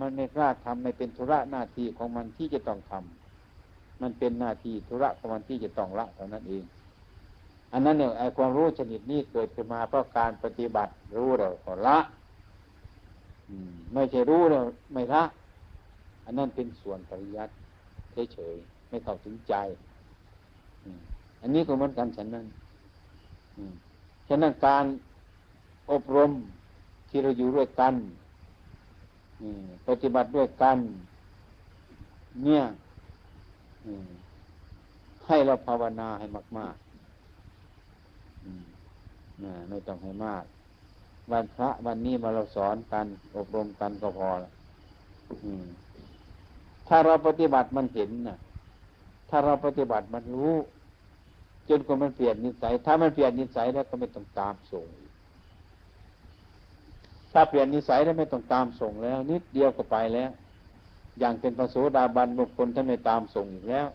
[0.01, 6.65] มันไม่กล้าทำไม่เป็นธุระหน้าที่ของมันที่จะต้องทำมันเป็นหน้าที่ธุระของมันที่จะต้องละเท่านั้นเอง
[7.73, 11.99] อันนั้นเนี่ยไอ้ความรู้ชนิดนี้เกิดขึ้นมาเพราะการปฏิบัติรู้เราก็ละ
[13.93, 14.61] ไม่ใช่รู้เรา
[14.93, 15.23] ไม่ละ
[16.29, 17.53] อันนั้นเป็นส่วนปริยัติ
[18.33, 19.55] เฉยๆไม่เข้าถึงใจ
[21.41, 22.47] อันนี้ก็เหมือนกันฉันนั้น
[24.29, 24.85] ฉะนั้นการ
[25.91, 26.31] อบรม
[27.09, 27.95] ที่เราอยู่ด้วยกัน
[29.87, 30.77] ปฏิบัติด้วยกัน
[32.45, 32.63] เนี่ย
[35.27, 36.27] ให้เราภาวนาให้
[36.59, 40.45] มากๆไม่ต้องให้มาก
[41.33, 44.53] วันพระวันนี้มาเราสอนกัน อบรมกันก็พอแล้ว
[46.89, 48.39] ถ้าเราปฏิบัติมันเห็นนะ
[49.31, 50.55] ถ้าเราปฏิบัติมันรู้
[51.69, 54.87] จนกว่ามันเปลี่ยนนิสัย ถ้ามันเปลี่ยนนิสัยแล้วก็ไม่ต้องตามส่ง
[57.33, 60.31] ถ้าเปลี่ยนนิสัยแล้วไม่ต้องตามส่งแล้ว นิดเดียวก็ไปแล้ว
[61.19, 63.89] อย่างเป็นพระโสดาบันบุคคลท่านไม่ตามส่งอีกแล้ว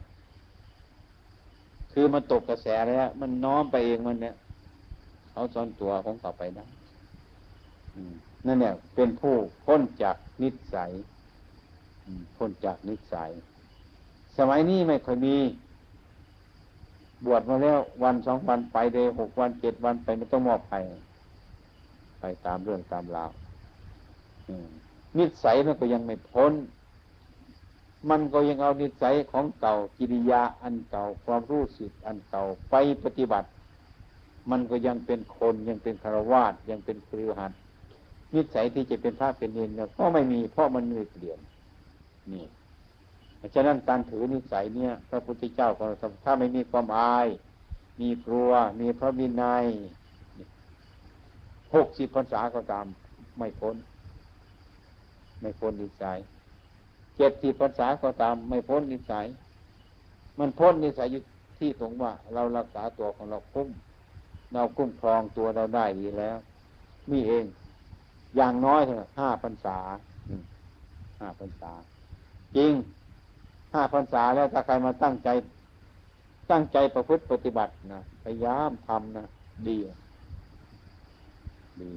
[1.94, 4.36] คือมันตกกระแสแล้ว มันน้อมไปเองมันเนี่ย
[5.32, 6.66] เขาซ้อนตัวของเขาไปได้
[8.46, 10.92] นั่นเนี่ยเป็นผู้พ้นจากนิสัย
[12.36, 13.32] พ้นจากนิสัย
[14.38, 15.36] สมัยนี้ไม่ค่อยมี
[17.26, 20.76] บวชมาแล้ววันสองวันไปเลยหกวันเจ็ดวันไปไม่ต้องมอบไป
[22.20, 23.32] ไปตามเรื่องตามราว
[25.18, 26.54] นิสัยมันก็ยังไม่พ้น
[28.10, 33.48] มันก็ยังเอานิสัยของเก่ากิริยาอันเก่า ความรู้สึกอันเก่าไปปฏิบัติ
[34.52, 37.52] มันก็ยังเป็นคนยังเป็นคารวาสยังเป็นครือหัน
[38.36, 41.40] นิสัยที่จะเป็นพระเป็นเนรก็ไม่มีเพราะมันไม่เปลี่ยน
[42.32, 42.46] นี่
[43.56, 47.28] ฉะนั้นการถือนิสัยเนี่ย พระพุทธเจ้าของเราถ้าไม่มีความอาย
[48.02, 49.66] มีกลัว มีพระวินัย
[51.76, 52.86] หกสิบพรรษาก็ตาม
[53.38, 53.76] ไม่พ้น
[55.42, 56.18] ไม่พ้นนิสัย
[57.18, 59.26] เจ็ดสิบพรรษาก็ตาม ไม่พ้นนิสัย
[60.40, 61.22] มันพ้นนิสัยอยู่
[61.60, 63.70] ที่ตรงว่า เรารักษาตัวของเราคุ้ม
[64.54, 66.38] เราคุ้มครองตัวเราได้ดีแล้ว
[67.12, 67.46] มีเอง
[68.36, 69.78] อย่างน้อยเถอะห้าพรรษา
[71.20, 71.72] ห้าพรรษา
[72.58, 72.74] จริง
[73.74, 75.30] ห้าพรรษาแล้วถ้าใครมาตั้งใจ
[76.52, 79.26] ตั้งใจประพฤติปฏิบัตินะพยายามทำนะ
[79.68, 79.78] ดี
[81.82, 81.90] ดี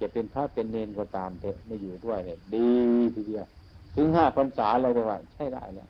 [0.00, 2.68] จะเป็นพระเป็นเนนก็ตามเถอะไม่อยู่ด้วยเนี่ยดี
[3.14, 3.46] ทีเดียว
[3.94, 5.88] ถึงห้าพรรษาเลยว่า ใช่ได้เนี่ย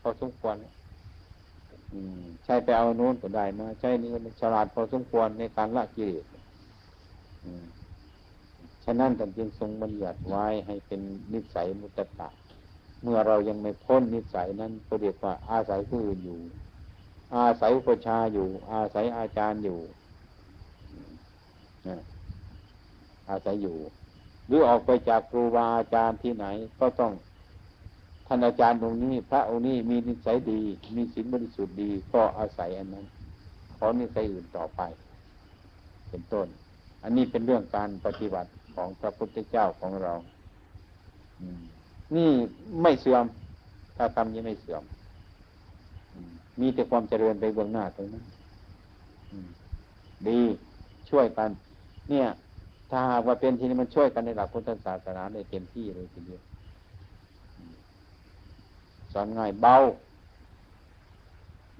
[0.00, 0.56] พอสมควร
[2.44, 6.24] ใช่ไปเอาโน้นก็ได้มาใช่นี่ฉลาดพอสมควรในการละกิเลส
[8.84, 11.00] ฉะนั้นท่านจึงทรงบัญญัติไว้ให้เป็น
[11.32, 12.28] นิสัยมุตตะ
[13.02, 16.40] เมื่อเรายังไม่พ้นนิสัยนั้นก็เรียกว่าอาศัยผู้อื่นอยู่
[17.34, 19.78] อาศัยประชาอยู่ อาศัยอาจารย์อยู่
[23.28, 23.76] อาศัยอยู่
[24.46, 26.46] หรือออกไปจากครูบาอาจารย์ที่ไหน
[26.80, 27.12] ก็ต้อง
[28.26, 30.60] ท่านอาจารย์ตรงนี้ พระองค์นี้มีนิสัยดี
[30.96, 33.06] มีศีลบริสุทธิ์ดี ก็อาศัยอันนั้น
[33.76, 34.80] ขอนิสัยอื่นต่อไป
[36.08, 36.46] เป็นต้น
[37.02, 40.14] อันนี้เป็นเรื่องการปฏิบัติของพระพุทธเจ้าของเรา
[41.40, 41.62] อืม
[42.16, 42.30] นี่
[42.82, 43.24] ไม่เสื่อม
[43.96, 44.82] ถ้าทำยังไม่เสื่อม
[46.60, 48.24] มีแต่ความเจริญไปเบื้องหน้าตรงนั้น
[50.28, 50.40] ดี
[51.10, 51.50] ช่วยกัน
[52.10, 52.26] เนี่ย
[52.90, 56.42] ถ้าหากว่าเป็นที่นี้มันช่วยกันในหลักพุทธศาสนาได้เต็มที่เลยทีเดียว
[59.12, 59.76] สอนง่ายเบา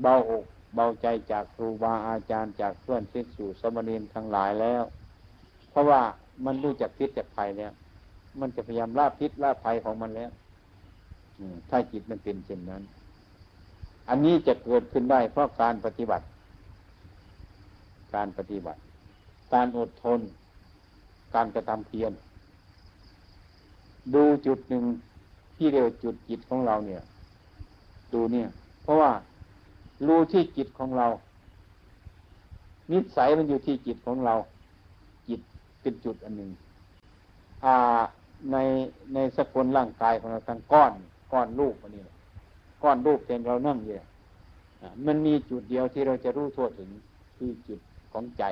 [0.02, 4.82] เบาอกเบาใจจากครูบาอาจารย์จากเพื่อนศิษย์สู่สมณีนทั้งหลายแล้ว
[5.70, 6.00] เพราะว่า
[6.44, 7.72] มันรู้จักพิษจากภัยแล้ว
[8.40, 10.30] มันจะพยายามลาพิษลาภัยของมันแล้ว
[11.70, 12.82] ถ้าจิตมันเป็นเช่นนั้น
[14.08, 16.24] อันนี้จะเกิดขึ้นได้เพราะการปฏิบัติ
[18.14, 18.80] การปฏิบัติ
[19.52, 20.20] การอดทน
[21.34, 22.12] การกระทำเพียร
[24.14, 24.84] ดูจุดหนึ่ง
[25.56, 27.02] ที่เรียกจุดจิตของเราเนี่ย
[28.12, 28.48] ดูเนี่ย
[28.82, 29.10] เพราะว่า
[30.06, 31.06] รู้ที่จิตของเรา
[32.92, 34.34] นิสัยมันอยู่ที่จิตของเรา
[35.28, 35.40] จิต
[35.80, 36.50] เป็นจุดอันหนึ่ง
[37.64, 37.74] อ่า
[38.52, 38.56] ใน
[39.14, 40.92] ในสกุลร่างกายของเราทั้งก้อน
[41.32, 42.02] ก้อนรูปอันนี้
[42.82, 43.94] ก้อนรูปเป็นเรานั่งอยู่
[45.06, 46.90] มันมีจุดเดียวที่เราจะรู้ทั่วถึง
[47.36, 47.80] คือจุด
[48.12, 48.44] ของใจ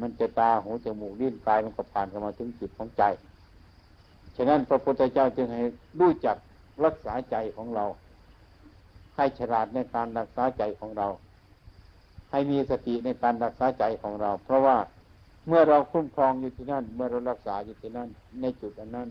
[0.00, 3.02] มันจะตาหูจมูกลิ้นกายมันก็ผ่านเข้ามาถึงจุดของใจ
[4.36, 5.62] ฉะนั้นพระพุทธเจ้าจึงให้
[6.00, 6.36] รู้จัก
[6.84, 7.84] รักษาใจของเรา
[9.16, 11.08] ให้ฉลาดในการรักษาใจของเรา
[12.30, 14.76] ให้มีสติในการรักษาใจของเรา เพราะว่า
[15.48, 18.08] เมื่อเราคุ้มครองอยู่ที่นั่น เมื่อเรารักษาอยู่ที่นั่น
[18.40, 19.08] ในจุดอันนั้น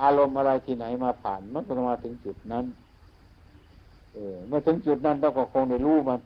[0.00, 2.64] อารมณ์อะไรที่ไหนมาผ่านมันก็มาถึงจุดนั้น
[4.14, 6.20] เออเมื่อถึงจุดนั้นเราก็คงได้รู้มัน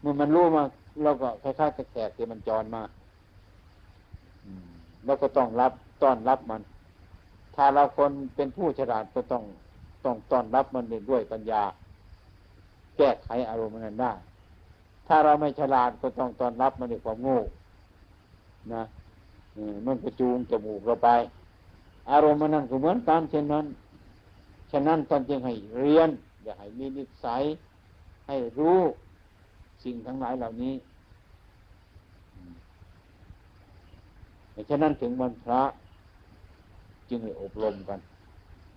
[0.00, 0.62] เมื่อมันรู้มา
[1.02, 2.82] เราก็คล้ายๆแขกที่มันจรมา
[5.04, 6.62] เราก็ต้องรับต้อนรับมัน
[7.56, 9.42] ถ้าเราคนเป็นผู้ฉลาดก็ต้อง
[10.04, 11.62] ต้องต้อนรับมันด้วยปัญญา
[12.96, 14.12] แก้ไขอารมณ์นั้นได้
[15.06, 17.40] ถ้าเราไม่ฉลาดก็ต้องต้อนรับมันด้วยความโง่
[18.72, 18.82] นะ
[19.86, 21.08] มันกระจูงจมูกเราไป
[22.10, 23.66] อารมณ์มันนั่นก็เหมือนกันเช่นนั้น
[24.70, 26.08] ฉะนั้นตอนจึงให้เรียน
[26.44, 27.42] อย่าให้มีนิสัย
[28.28, 28.78] ให้รู้
[29.84, 30.74] สิ่งทั้งหลายเหล่านี้
[34.70, 35.62] ฉะนั้นถึงวันพระ
[37.08, 38.00] จึงให้อบรมกัน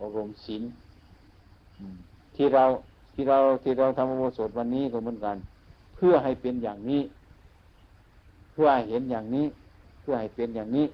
[0.02, 0.64] อบรมศีล
[2.36, 2.64] ที่เรา
[3.14, 5.38] ที่เราที่เราทำโมสดวันนี้ก็เหมือนกัน
[5.96, 7.02] เพื่อให้เป็นอย่างนี้
[8.52, 9.46] เพื่อหเห็นอย่างนี้
[10.06, 10.86] พื่อให้เป็นอย่างนี้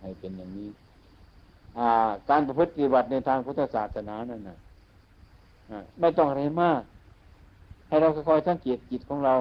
[0.00, 0.68] ให้เป็นอย่างนี้
[2.30, 4.56] การประพฤติปฏิบัติในทางพุทธศาสนานั่นนะ
[6.00, 6.80] ไม่ต้องอะไรมาก
[7.88, 9.34] ให้เราค่อยๆสังเกตจิตของเรา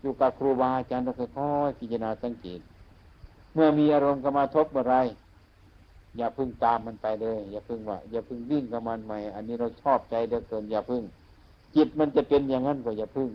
[0.00, 1.28] อยู่กับครูบาอาจารย์เราค่อ
[1.68, 2.60] ยๆพิจารณาสังเกต
[3.54, 4.94] เมื่อมีอารมณ์กมาทบอะไร
[6.16, 11.02] อย่าพึ่งตามมันไปเลย อย่าพึ่งว่า อย่าพึ่งวิ่งกับมันใหม่ อันนี้เราชอบใจเดือเกิน อย่าพึ่ง
[11.76, 13.28] จิตมันจะเป็นอย่างนั้นก็อย่าพึ่ง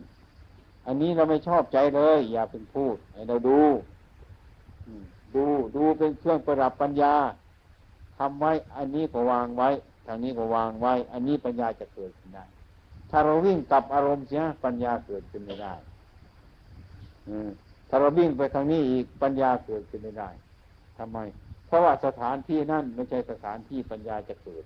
[0.86, 3.60] อันนี้เราไม่ชอบใจเลย อย่าพึ่งพูดให้เราดู
[5.36, 7.14] ดูดูเป็นเครื่องประดับปัญญา
[8.18, 9.70] ทำไว้ อันนี้ก็วางไว้
[10.06, 12.46] ทางนี้ก็วางไว้ อันนี้ปัญญาจะเกิดขึ้นได้
[13.10, 15.74] ถ้าเราวิ่งกลับอารมณ์เสียปัญญาเกิดขึ้นไม่ได้
[17.90, 20.30] ถ้าเราวิ่งไปทางนี้อีกปัญญาเกิดขึ้นไม่ได้
[20.98, 21.18] ทำไม
[21.68, 24.64] เพราะว่าสถานที่นั่นไม่ใช่สถานที่ปัญญาจะเกิด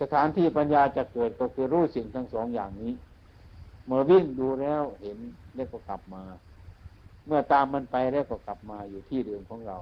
[0.00, 2.92] สถานที่ปัญญาจะเกิดก็คือรู้สิ่งทั้งสองอย่างนี้
[3.90, 5.18] มื่อวิ่งดูแล้วเห็น
[5.54, 6.22] แล้วก็กลับมา
[7.26, 9.78] เมื่อตามมันไปแล้วก็กลับมาอยู่ที่เดิมของเรา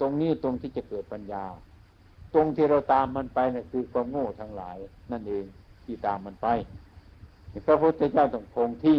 [0.00, 1.44] ตรงนี้ตรงที่จะเกิดปัญญา
[2.34, 4.76] ตรงที่เราตามมันไปนะ่ะคือความโง่ทั้งหลาย
[5.12, 5.44] นั่นเอง
[5.84, 6.46] ที่ตามมันไป
[7.66, 8.98] พระพุทธเจ้าต้องคงที่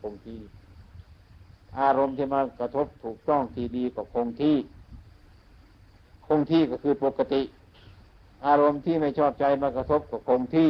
[0.00, 0.40] คงที่
[1.78, 4.56] อารมณ์ที่มากระทบถูกต้องที่ดีก็คงที่
[6.26, 7.42] คงที่ก็คือปกติ
[8.46, 10.68] อารมณ์ที่ไม่ชอบใจมากระทบก็คงที่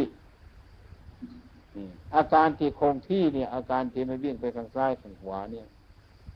[2.17, 5.67] อาการที่คงที่เนี่ย อาการที่ไม่วิ่งไปทางซ้ายทางขวาเนี่ย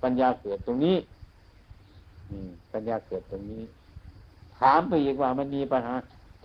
[0.02, 0.96] ปัญญาเกิดตรงนี้
[2.72, 3.62] ปัญญาเกิดตรงนี้
[4.58, 5.94] ถามไปอีกว่ามันมีปัญหา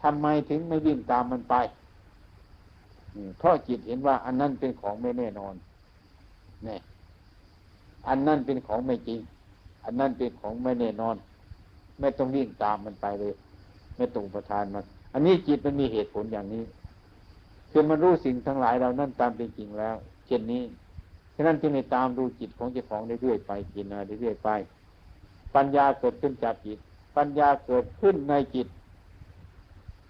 [0.01, 1.55] ทำไมถึงไม่วิ่งตามมันไป
[3.38, 5.53] เพราะจิตเห็นว่า อันนั้นเป็นของไม่แน่นอน
[6.65, 6.81] เนี่ย
[8.07, 9.19] อันนั้นเป็นของไม่จริง
[9.83, 11.15] อันนั้นเป็นของไม่แน่นอน
[11.99, 13.33] ไม่ต้องวิ่งตามมันไปเลย
[13.97, 14.83] ไม่ต้องประทานมัน
[15.13, 16.63] อันนี้จิตมันมีเหตุผลอย่างนี้
[17.79, 20.63] คือมันรู้สิ่งทั้งหลายเรานั่นตามเป็นจริงแล้ว เช่นนี้
[21.35, 23.85] ฉะนั้นจึงในตามดูจิตของเจ้าของเรื่อยๆไปกิน
[24.21, 24.49] เรื่อยๆไป
[25.55, 26.79] ปัญญาเกิดขึ้นจากจิต
[27.17, 28.67] ปัญญาเกิดขึ้นในจิต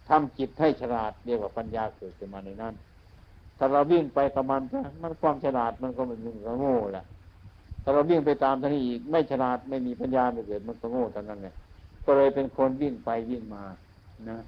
[0.09, 2.73] ทำจิตให้ฉลาดเรียกว่าปัญญาเกิดขึ้นมาในนั้น
[3.57, 4.61] ถ้าเราวิ่งไปประมาณ
[5.01, 7.05] มันความฉลาดมันก็เป็นมึงก็โง่แหละ
[7.83, 11.53] ถ้าเราวิ่งไปตามท่านี้อีกไม่ฉลาดไม่มีปัญญาไม่เกิดมันก็โง่เท่านั้นเลย
[12.05, 13.63] ก็เลยเป็นคนวิ่งไปวิ่งมา
[14.29, 14.39] นะ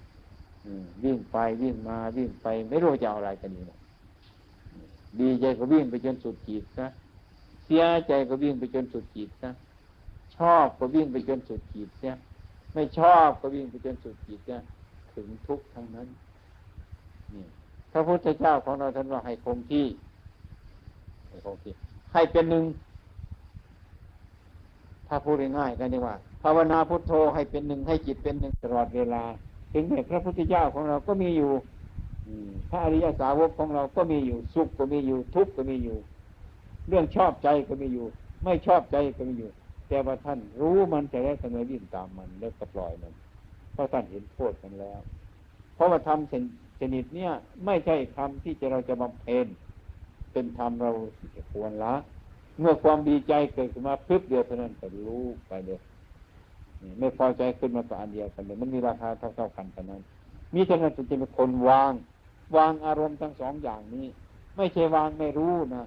[1.04, 3.62] วิ่งไปวิ่งมาวิ่งไป ไม่รู้จะเอาอะไรกันดี
[5.20, 6.88] ดีใจก็วิ่งไปจนสุดขีดซะ
[7.66, 9.50] เสียใจก็วิ่งไปจนสุดขีดซะ
[10.36, 12.18] ชอบก็วิ่งไปจนสุดขีดเนี่ย
[12.74, 14.62] ไม่ชอบก็วิ่งไปจนสุดจิตเนี่ย
[15.14, 16.08] ถึงทุกข์ทั้งนั้น
[17.34, 17.46] นี่
[17.92, 19.86] พระพุทธเจ้าของเราท่านว่าให้คงที่
[21.28, 21.74] ให้คงที่
[22.14, 22.64] ให้เป็นหนึ่ง
[25.08, 29.24] ถ้าพูดง่ายๆกันดีว่าภาวนาพุทโธให้เป็นหนึ่งให้จิตเป็นหนึ่งตลอดเวลา
[29.74, 31.52] ถึงแม้พระพุทธเจ้าของเราก็มีอยู่
[32.70, 35.98] พระอริยสาวกของเราก็มีอยู่สุขก็มีอยู่ ทุกข์ก็มีอยู่
[36.88, 38.06] เรื่องชอบใจก็มีอยู่
[38.44, 39.50] ไม่ชอบใจก็มีอยู่
[39.88, 43.14] แต่ว่าท่านรู้มันจะได้ทำไมวิ่งตามมันแล้วก็ปล่อยมัน
[43.74, 45.00] เพราะท่านเห็นโทษกันแล้ว
[45.76, 46.32] เพราะว่าทำ
[46.80, 47.32] ชนิดเนี้ย
[47.66, 49.46] ไม่ใช่ธรรมที่จะเราจะบำเพ็ญ
[50.32, 50.92] เป็นธรรมเรา
[51.52, 51.96] ควรละ
[52.60, 55.80] เมื่อความดีใจเกิดขึ้นมาพึบเดียวเท่านั้นก็รู้ไปเลย
[57.00, 60.02] ไม่พอใจขึ้นมาก็อันเดียวกันเลยมันมีราคาเท่าๆกันเท่นั้น
[60.56, 61.92] มีเท่านั้นจะเป็นคนวาง
[62.58, 64.08] วางอารมณ์ทั้งสองอย่างนี้
[64.58, 65.84] ไม่ใช่วางไม่รู้นะ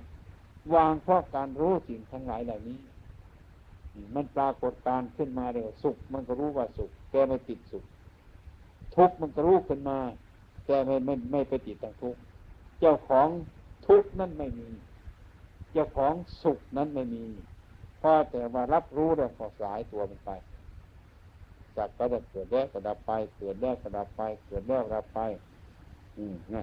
[0.75, 2.79] วางเพราะการรู้สิ่งทั้งหลายเหล่านี้
[4.15, 7.85] มันปรากฏการขึ้นมาเดี๋ยวสุข มันก็รู้ว่าสุขแกไม่ติดสุข
[8.97, 9.99] ทุกข์มันก็รู้ขึ้นมา
[10.67, 12.21] แต่ไม่ไม่ไม่ไปติดต่างทุกข์
[12.81, 13.29] เจ้าของ
[13.87, 14.69] ทุกข์นั้นไม่มี
[15.73, 17.25] เจ้าของสุขนั้นไม่มี
[17.99, 20.31] เพราะแต่ว่ารับรู้แล้วก็สายตัวมันไป
[21.77, 25.19] จากก็จะเกิดแล้วก็ดับไป เกิดแล้วก็ดับไป เกิดแล้วดับไป
[26.17, 26.63] อืมนะ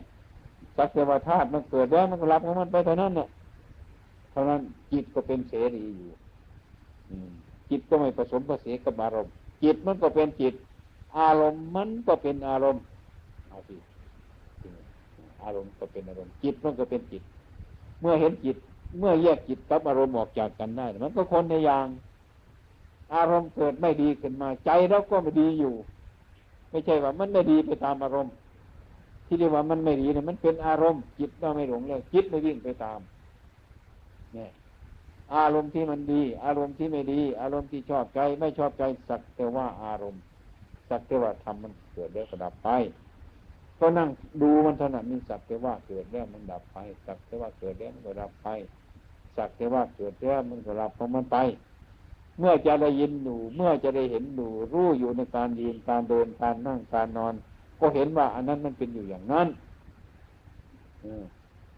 [0.78, 3.28] สักเทวธาตุมันเกิดแล้วมันก็รับของมันไปเท่านั้นเนี่ย
[4.32, 6.10] เท่านั้นจิตก็เป็นเสรีอยู่
[7.70, 9.32] จิตก็ไม่ผสมผสมกับอารมณ์
[9.64, 10.54] จิตมันก็เป็นจิต
[11.18, 12.82] อารมณ์มันก็เป็นอารมณ์
[13.50, 13.76] เอาสิ
[15.44, 17.24] อารมณ์ก็เป็นอารมณ์ จิตมันก็เป็นจิต
[18.00, 18.58] เมื่อเห็นจิต
[19.00, 21.86] เมื่อแยกจิตกับอารมณ์ออกจากกันได้ มันก็คนในอย่าง
[23.14, 25.74] อารมณ์เกิดไม่ดีขึ้นมา ใจเราก็ไม่ดีอยู่
[26.70, 28.34] ไม่ใช่ว่ามันไม่ดีไปตามอารมณ์
[29.26, 33.00] ที่เรียกว่ามันไม่ดีเนี่ยมันเป็นอารมณ์จิตเราไม่หลงเลยจิตไม่วิ่งไปตาม
[34.34, 34.52] เนี่ย
[35.36, 40.22] อารมณ์ที่มันดี อารมณ์ที่ไม่ดี อารมณ์ที่ชอบใจไม่ชอบใจสักแต่ว่าอารมณ์
[40.90, 42.70] สักแต่ว่าทำมันเกิดแล้วก็ดับไป
[43.80, 44.10] ก็นั่ง
[44.42, 48.48] ดูมันเท่านั้นมีสักแต่ว่าเกิดแล้วมันดับไป สักแต่ว่าเกิดแล้วมันก็ดับไป
[49.38, 51.38] สักแต่ว่าเกิดแล้วมันก็ดับของมันไป
[52.40, 57.34] เมื่อจะได้ยินดูเมื่อจะได้เห็นดูรู้อยู่ในการยืนการเดินการนั่งการนอน
[57.80, 59.48] ก็เห็นว่า อันนั้นมันเป็นอยู่อย่างนั้น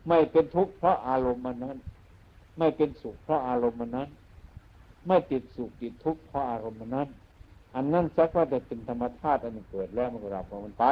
[0.07, 1.77] ไม่เป็นทุกข์เพราะอารมณ์มันนั้น
[2.57, 4.09] ไม่เป็นสุขเพราะอารมณ์มันนั้น
[5.07, 7.07] ไม่ติดสุขติดทุกข์เพราะอารมณ์มันนั้น
[7.75, 10.85] อันนั้นสักว่าแต่เป็นธรรมชาติอันเกิดแล้วมันก็ดับมันไป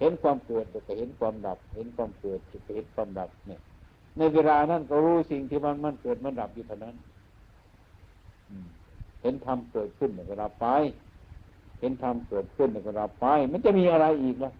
[0.00, 3.60] เห็นความเกิดก็เห็นความดับ เห็นความเกิดก็เห็นความดับเนี่ย
[4.18, 6.94] ในเวลานั้นก็รู้สิ่งที่มันมันเกิดมันดับอยู่เท่านั้น
[9.24, 10.66] เห็นธรรมเกิดขึ้นก็ดับไป
[11.80, 14.50] เห็นธรรมเกิดขึ้นก็ดับไป มันจะมีอะไรอีกล่ะ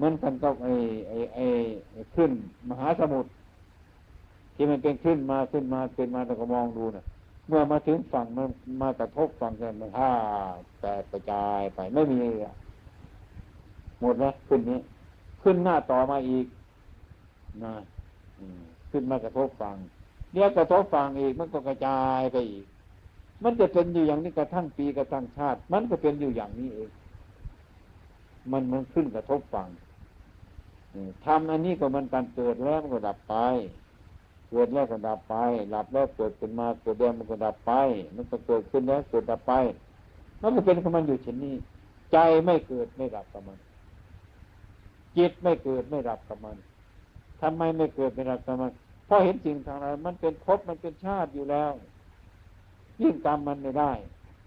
[0.00, 0.72] มันกันก็ไอ้
[1.08, 1.44] ไอ้ไอ้
[2.14, 2.30] ขึ้น
[2.68, 3.28] มหาสมุทร
[4.54, 7.04] ที่มันเป็นขึ้นมาขึ้นมาเป็นมาเราก็มองดูน่ะ
[7.48, 8.48] เมื่อมาถึงฝั่งมัน
[8.82, 10.10] มากระทบฝั่งกันมันห้า
[10.80, 12.20] แตกกระจายไปไม่มี
[14.00, 14.80] หมดแล้วขึ้นนี้
[15.42, 16.46] ขึ้นหน้าต่อมาอีก
[17.64, 17.74] นะ
[18.90, 19.76] ขึ้นมากระทบฝั่ง
[20.32, 22.66] เดี๋ยวกระทบฝั่งอีกมันก็กระจายไปอีก
[23.42, 26.90] มันจะเป็นอยู่อย่างนี้กระทั่งปีกระทั่งชาติ มันก็เป็นอยู่อย่างนี้เอง
[28.52, 29.68] มันมันขึ้นกระทบฝั่ง
[31.24, 33.36] ทำอันนี้ก็มันการเกิดแล้วมันก็ดับไป
[34.50, 35.34] เกิดแล้วก็ดับไป
[35.70, 37.72] หลับแล้วเกิดขึ้นมาเกิดแล้วมันก็ดับไป
[38.14, 39.52] มันก็เกิดขึ้นแล้วเกิดดับไป
[40.42, 41.54] มันก็เป็นของมันอยู่เช่นนี้
[42.12, 43.58] ใจไม่เกิดไม่ดับกับมัน
[45.16, 46.56] จิตไม่เกิดไม่ดับกับมัน
[47.40, 48.72] ทำไมไม่เกิดไม่ดับกับมัน
[49.06, 51.72] เพราะเห็นสิ่งทางนั้นมันเป็นภพมันเป็นชาติอยู่แล้ว
[53.02, 53.92] ยิ่งตามมันไม่ได้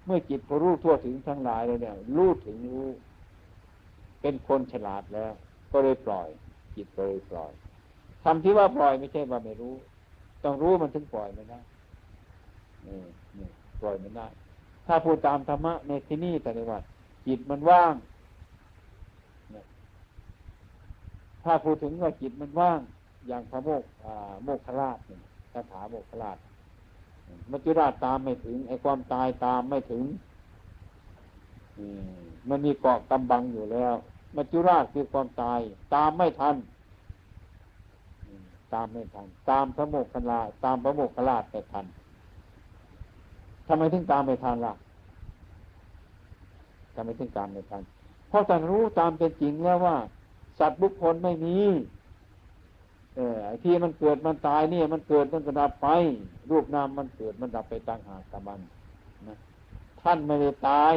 [0.06, 2.90] เมื่อจิตพอรู้ทั่วถึงทั้งหลายเลยเนี่ยรู้ถึงรู้
[4.22, 5.32] เป็นคนฉลาดแล้ว
[5.72, 6.28] ก็เลยปล่อย
[6.76, 7.52] จิตก็เลยปล่อย
[8.24, 9.74] ทำที่ว่าปล่อยไม่ใช่ว่าไม่รู้
[10.44, 11.60] ต้องรู้มันถึงปล่อยมันได้
[12.86, 13.48] นี่
[13.82, 14.28] ปล่อยมันได้
[14.88, 16.80] ถ้าพูดตามธรรมะในที่นี่แต่ในว่า
[17.28, 17.94] จิตมันว่าง
[21.44, 22.80] ถ้าพูดถึงว่าจิตมันว่าง
[23.28, 23.84] อย่างพระโมก
[24.44, 25.20] โมกขราชเนี่ย
[25.54, 26.38] คาถาโมกขราช
[27.52, 30.04] มัจจุราชตามไม่ถึง ไอ้ความตายตามไม่ถึง
[32.50, 33.94] มันมีเกาะกำบังอยู่แล้ว
[34.36, 35.60] มัจจุราชคือความตาย
[35.96, 36.56] ตามไม่ทัน
[38.74, 41.86] ตามไม่ทัน ตามพระโมกขลาตามพระโมกขลาชไปทัน
[43.68, 44.74] ทำไมถึงตามไม่ทันล่ะ
[46.96, 47.82] ทำไมถึงตามไม่ทัน
[48.30, 49.98] เพราะท่านรู้ตามเป็นจริงแล้วว่า
[50.60, 51.58] สัตว์บุคคลไม่มี
[53.20, 55.88] ออที่มันเกิดมันตายเนี่ย มันเกิดมันก็ดับไป
[56.50, 58.60] รูปนามมันเกิดมันดับไปต่างหากกับมัน
[59.28, 59.38] นะ
[60.02, 60.96] ท่านไม่ได้ตาย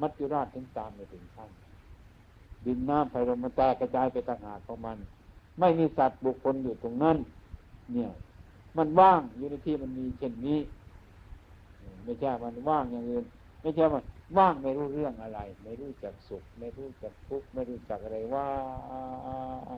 [0.00, 1.50] มัจจุราชถึงตามไม่ถึงท่าน
[2.66, 4.98] ดินน้ำไฟลมมันแตกกระจายไปต่างหากของมัน
[5.58, 7.16] ไม่มีสัตว์บุคคลอยู่ตรงนั้น
[7.92, 8.10] เนี่ย
[8.76, 10.60] มันว่างอยู่ในที่มันมีเช่นนี้
[12.04, 13.24] ไม่ใช่มันว่างอย่างอื่น
[13.60, 14.00] ไม่ใช่ว่า
[14.38, 18.50] ว่างไม่รู้เรื่องอะไร ไม่รู้จักสุข ไม่รู้จักทุกข์ไม่รู้จักอะไรว่า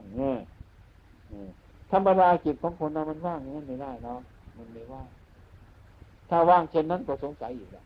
[0.01, 0.39] งเนี่ย
[1.91, 4.21] ธรรมดาจิตของคนเรามันว่างอย่างนั้นไม่ได้เนาะ
[4.57, 5.09] มันไม่ว่าง
[6.29, 7.85] ถ้าว่างเช่นนั้นก็สงสัยอีกแล้ว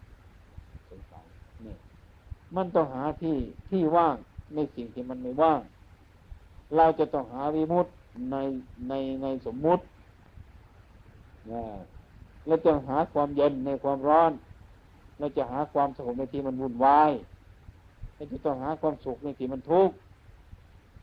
[0.90, 1.24] สงสัย
[1.66, 1.76] นี่
[2.56, 3.36] มันต้องหาที่
[3.70, 4.16] ที่ว่าง
[4.54, 5.60] ในสิ่งที่มันไม่ว่าง
[6.76, 7.86] เราจะต้องหาวิมุต
[8.30, 8.36] ใน
[8.88, 8.92] ใน
[9.22, 9.82] ในสมมุติ
[11.52, 11.62] นะ
[12.46, 14.32] เราจะหาความเย็นในความร้อน
[15.18, 17.10] เราจะหาความสงบในที่มันวุ่นวาย
[18.14, 19.94] เราจะต้องหาความสุขในที่มันทุกข์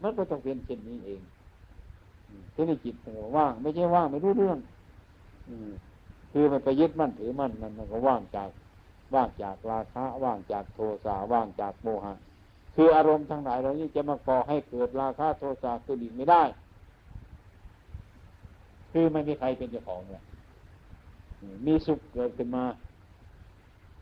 [0.02, 1.22] มันก็ต้องเป็นเช่นนี้เอง
[2.53, 2.95] ที่นี่จิต
[3.38, 4.57] ว่าง ไม่ใช่ว่างไม่รู้เรื่อง
[6.31, 8.49] คือมันไปยึดมั่นถือมั่นมันมันก็ว่างจาก
[9.15, 12.13] ว่างจากราคะว่างจากโทสะว่างจากโมหะ
[12.75, 16.43] คืออารมณ์ทั้งหลายเหล่านี้จะมาก่อให้เกิดราคะโทสะคือดีไม่ได้
[18.91, 20.23] คือไม่มีใครเป็นเจ้าของเลย
[21.65, 22.63] มีสุขเกิดขึ้นมา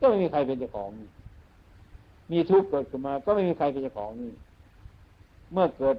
[0.02, 0.90] ็ไม่มีใครเป็นเจ้าของ
[2.32, 4.32] มีทุกข์เกิดขึ้นมา ก็ไม่มีใครเป็นเจ้าของนี่
[5.52, 5.96] เมื่อเกิด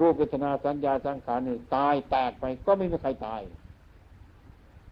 [0.00, 3.40] รูปเวทนาสัญญาสังขารนี่ตายแตกไปก็ไม่มีใครตาย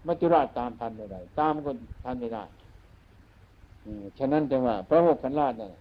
[0.07, 1.73] มัจจุราชตามทันไม่ได้ตามก็
[2.05, 2.45] ทันไม่ได้
[4.19, 5.73] ฉะนั้นจึงว่า พระโมกขันราชเนี่ย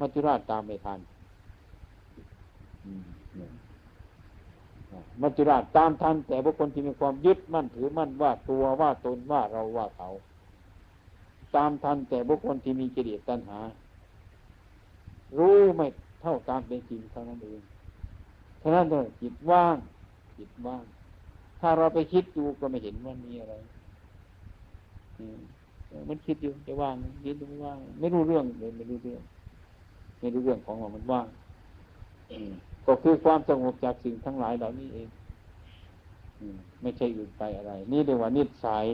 [0.00, 0.98] มัจจุราชตามไม่ทัน
[5.22, 10.08] มัจจุราชตามทันแต่บุคคลที่มีความยึดมั่นถือมั่นว่าตัวว่าตนว่าเราว่าเขา
[11.56, 13.60] ตามทันแต่บุคคลที่มีกิเลสตัณหา
[15.38, 15.86] รู้ไม่
[16.20, 17.60] เท่าตามเป็นจริงเท่านั้นเอง
[18.68, 19.76] ฉะนั้นเลยจิตว่าง
[20.38, 20.84] จิตว่าง
[21.60, 23.54] ถ้าเราไปคิดดูก็ไม่เห็นว่ามีอะไร
[26.08, 26.94] มันคิดอยู่จะว่าง
[27.24, 29.22] คิดดูว่าง ไม่รู้เรื่องเลยไม่รู้เรื่อง
[30.20, 31.26] ไม่รู้เรื่องของมันมันว่าง
[32.86, 35.08] ก็คือความสงบจากสิ่งทั้งหลายเหล่านี้เอง
[36.82, 38.84] ไม่ใช่อื่นไปอะไร นี่เรียกว่านิสัย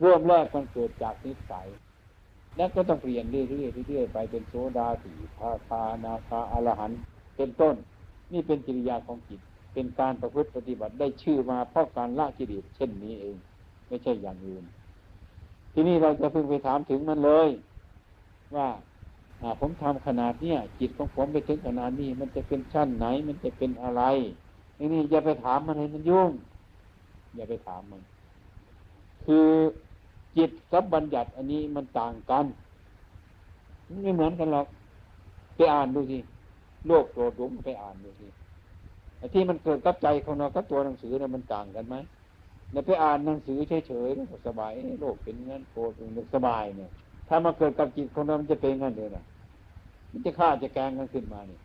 [0.00, 1.66] เริ่มแรกมันเกิดจากนิสัย
[2.56, 3.44] แล้วก็ต้องเปลี่ยนเรื่อ
[3.84, 6.92] ยๆเรื่อยๆไปเป็นโซดาสีพาคานาคาอรหัน
[7.36, 7.76] เป็นต้น
[8.32, 9.40] นี่เป็นกิริยาของจิต
[9.72, 13.36] เป็นการประพฤติปฏิบัติได้ชื่อมาเพราะการละกิเลสเช่นนี้เอง
[13.88, 14.64] ไม่ใช่อย่างอื่น
[15.72, 17.48] ทีนี้เราจะเพิ่งไปถามถึงมันเลย
[18.56, 18.68] ว่า
[19.60, 24.02] ผมทำขนาดเนี้ยจิตของผมไปถึงขนาดนี้ มันจะเป็นชั้นไหน มันจะเป็นอะไร
[24.78, 26.30] นี่อย่าไปถามมันให้มันยุ่ง
[27.36, 28.02] อย่าไปถามมัน
[29.24, 29.46] คือ
[30.36, 32.44] จิตกับบัญญัติอันนี้มันต่างกัน
[34.02, 34.66] ไม่เหมือนกันหรอก
[35.56, 36.18] ไปอ่านดูสิ
[36.88, 38.28] โลกโกรธหลงไปอ่านดูสิ
[39.18, 41.96] ไอ้ที่มันเกิดกับใจของเรากับตัวหนังสือเนี่ยมันต่างกันไหม
[42.72, 46.90] เนี่ยไปอ่านหนังสือเฉยๆแล้วสบายโลกเป็นงั้นโกรธมันสบายเนี่ย
[47.28, 49.24] ถ้ามาเกิดกับจิตของเรามันจะเป็นงั้นเลยนะ
[50.12, 51.60] มันจะฆ่าจะแกงกันขึ้นมาเนี่ย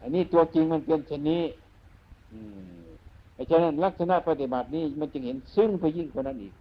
[0.00, 1.42] อันนี้ตัวจริงมันเป็นเช่นนี้
[2.32, 2.38] อื
[2.82, 2.88] ม
[3.34, 6.54] ไอ้ฉะนั้นลักษณะปฏิบัตินี้มันจึงเห็นซึ่งไปยิ่งกว่านั้นอีก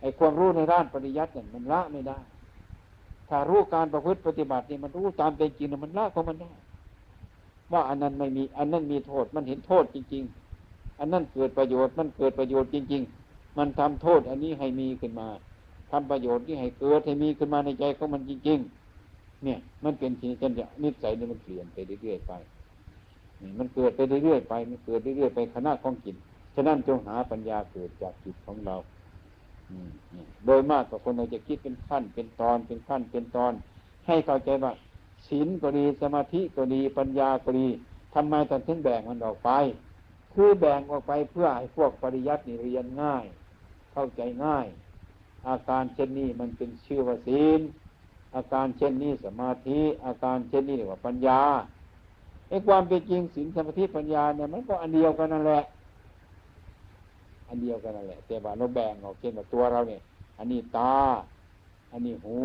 [0.00, 2.18] ไอ้ความรู้ในด้านปริยัติเนี่ยมันละไม่ได้
[3.28, 6.52] ถ้ารู้การประพฤติปฏิบัตินี่มันรู้ตามเป็นจริงมันละของมันได้
[7.72, 10.24] ว่าอันนั้นไม่มี อันนั้นมีโทษ มันเห็นโทษจริง
[10.60, 15.28] ๆ อันนั้นเกิดประโยชน์ มันเกิดประโยชน์จริง ๆ มันทำโทษ อันนี้ให้มีขึ้นมา
[15.90, 18.58] ทำประโยชน์ที่ให้เกิดให้มีขึ้นมาในใจของมันจริง
[19.02, 20.48] ๆ เนี่ย มันเป็นสิ่งที่
[20.82, 22.32] นิสัยเนี่ยมันเปลี่ยนไปเรื่อยๆไป
[23.58, 26.16] มันเกิดไปเรื่อยๆไป มันเกิดเรื่อยๆไปขณะของจิต
[26.54, 28.76] ฉะนั้นจงหาปัญญาเกิดจากจิตของเรา
[30.46, 33.52] โดยมากกับคนเราจะคิดเป็นขั้น เป็นตอนเป็นขั้นเป็นตอน
[34.06, 34.72] ให้เข้าใจว่า
[35.28, 37.68] ศีลก็ดีสมาธิก็ดีปัญญาก็ดี
[38.14, 39.50] ทำไมตอนถึงแบ่งมันออกไป
[40.32, 43.24] คือแบ่งออกไปเพื่อให้พวกปริยัตินี่เรียนง่าย
[43.92, 44.66] เข้าใจง่าย
[45.48, 47.60] อาการเช่นนี้มันเป็นชื่อว่าศีล
[48.34, 51.40] อาการเช่นนี้สมาธิอาการเช่นนี้เรียกว่าปัญญา
[52.48, 55.62] ไอ้ความเป็นจริงศีลสมาธิปัญญาเนี่ยมันก็อันเดียวกันนั่นแหละ
[57.48, 60.00] อันเดียวกันนั่นแหละ แต่ว่าเราแบ่งออกเช่นว่าตัวเราเนี่ย
[60.38, 60.94] อันนี้ตา
[61.92, 62.36] อันนี้หู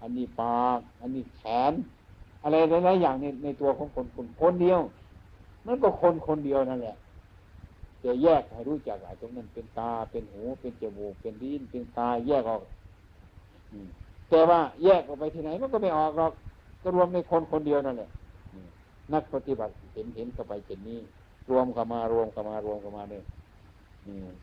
[0.00, 1.72] อันนี้ปาก อันนี้แขน
[2.42, 4.80] อะไรหลายๆอย่างในในตัวของคนคนคนเดียว
[5.66, 6.96] มันก็คนคนเดียวนั่นแหละ
[8.04, 12.60] จะแยกให้รู้จักว่าตรงนั้นเป็นตาเป็นหู เป็นจมูกเป็นลิ้นเป็นตาแยกออก
[14.28, 16.32] แต่ว่าแยกออกไปที่ไหนมันก็ไม่ออกหรอก
[16.82, 18.10] ก็รวมในคนคนเดียวนั่นแหละ
[19.12, 20.98] นักปฏิบัติเห็นเห็นเข้าไปเช่นนี้
[21.50, 23.24] รวมเข้ามารวมเข้ามารวมเข้ามาเนี่ย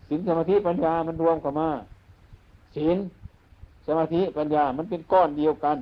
[0.08, 1.70] ศีลสมาธิปัญญามันรวมกันมา
[2.76, 2.98] ศีล
[3.88, 5.78] สมาธิปัญญามันเป็นก้อนเดียวกัน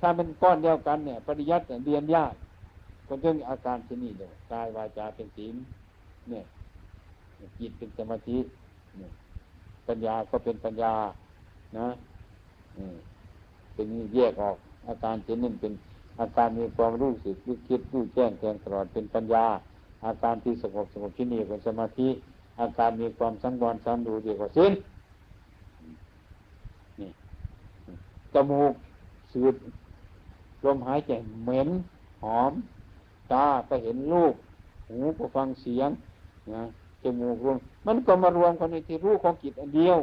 [0.00, 2.32] ถ้าเป็นก้อนเดียวกันเนี่ย ปริยัติเรียนยาก
[3.06, 5.54] คนเรื่องอาการชนิดเดียวกายวาจาเป็นศีล
[6.30, 6.44] เนี่ย
[7.58, 8.38] จิตเป็นสมาธิ
[8.98, 9.10] เนี่ย
[9.88, 10.94] ปัญญาก็เป็นปัญญา
[11.78, 11.88] นะ
[13.74, 14.56] เป็นแยกออก
[14.88, 15.72] อาการชนิดเป็น
[16.20, 19.44] อาการมีความรู้สึกรู้คิดรู้แจ้งแทงตลอดเป็นปัญญา
[20.06, 22.08] อาการที่สงบสงบที่นี่เป็นสมาธิ
[22.58, 24.72] อาการมีความสังวรสังดูเดียวกับสิ้น
[27.00, 27.10] นี่
[28.34, 28.72] จมูก
[29.32, 29.54] สูด
[30.64, 31.68] ลมหายใจเหม็น
[32.22, 32.52] หอม
[33.32, 34.34] ตาก็เห็นรูป
[34.88, 35.90] หูก็ฟังเสียง
[36.52, 36.62] นะ
[37.02, 39.98] จมูกรวมมันก็มารวมกันในที่รู้ของจิตอันเดียว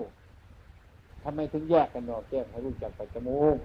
[1.24, 3.58] ทำไมถึงแยกกันออกแยกให้รู้จักไปจมูก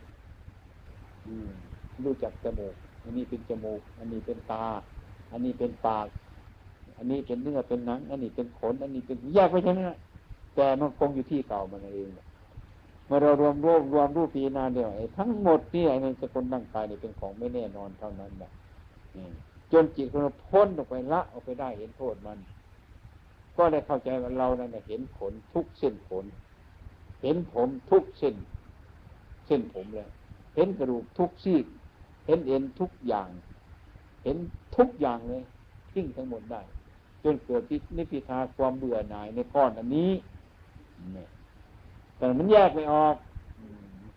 [2.05, 4.67] รู้จักจมูก อันนี้เป็นจมูก อันนี้เป็นตา
[5.31, 6.07] อันนี้เป็นปาก
[6.97, 9.81] อันนี้เป็นเนื้อเป็นหนัง อันนี้เป็นขน อันนี้เป็นแยกไปใช่ไหม
[10.57, 12.09] แต่มันคงอยู่ที่เก่ามันเอง
[13.07, 18.51] เมื่อเรารวมรวมรวมรูปปีนาเดียวไอ้ทั้งหมดนี่ไอ้ในสกุลร่างกายนี่เป็นของไม่แน่นอนเท่านั้นแหละ
[19.73, 22.39] จนจิตเราพ้นออกไปละออกไปได้เห็นโทษมัน
[23.57, 26.25] ก็ได้เข้าใจว่าเรานั่นเห็นขนทุกเส้นขน
[27.23, 28.35] เห็นผมทุกเส้น
[29.47, 30.09] เส้นผมเลย
[30.57, 31.59] เห็นกระดูกทุกซี่
[32.27, 33.29] เห็นเอ็นทุกอย่าง
[34.25, 34.37] เห็น
[34.77, 35.43] ทุกอย่างเลย
[35.93, 36.61] ทิ้งทั้งหมดได้
[37.25, 37.63] จนเกิด
[37.97, 40.11] นิพพิทาความเบื่อหน่ายในก้อนอันนี้
[41.15, 41.29] เนี่ย
[42.17, 43.17] แต่มันแยกไม่ออก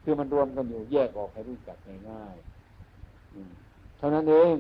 [0.04, 1.78] คือมันรวมกันอยู่แยกออกให้รู้จัก
[2.10, 4.56] ง่ายๆเท่านั้นเอง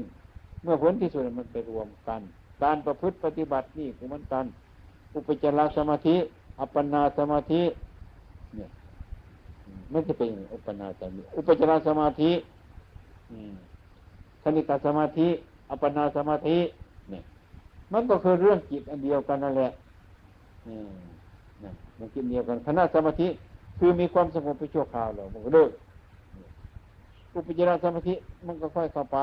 [0.63, 2.21] เมื่อผลที่สุดมันไปรวมกัน
[2.63, 4.45] การประพฤติปฏิบัตินี่คือมันกัน
[5.15, 6.15] อุปจารสมาธิ
[6.59, 7.61] อัปปนาสมาธิ
[8.55, 8.69] เนี่ย
[9.89, 12.31] ไม่จะเป็นอุปนาสมาธิอุปจารสมาธิ
[14.41, 15.27] คณิกาสมาธิ
[15.69, 16.86] อัปปนาสมาธิเนี่ย
[17.93, 19.69] มันก็คือเรื่องจิตอันเดียวกันนั่นแหละ
[21.99, 23.27] มันกินเดียวกันคณะสมาธิ
[23.79, 25.71] คือมีความสงบไปชั่วคราวแล้วมันก็เลิก
[27.33, 28.15] อุปจารสมาธิ
[28.47, 29.17] มันก็ค่อยเข้าไป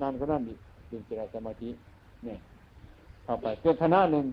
[0.00, 1.70] นานก็นั่นอีกเป็นจารสมาธิ
[2.24, 2.38] เนี่ย
[3.24, 4.24] เข้าไปเป็นคณะหนึ่ง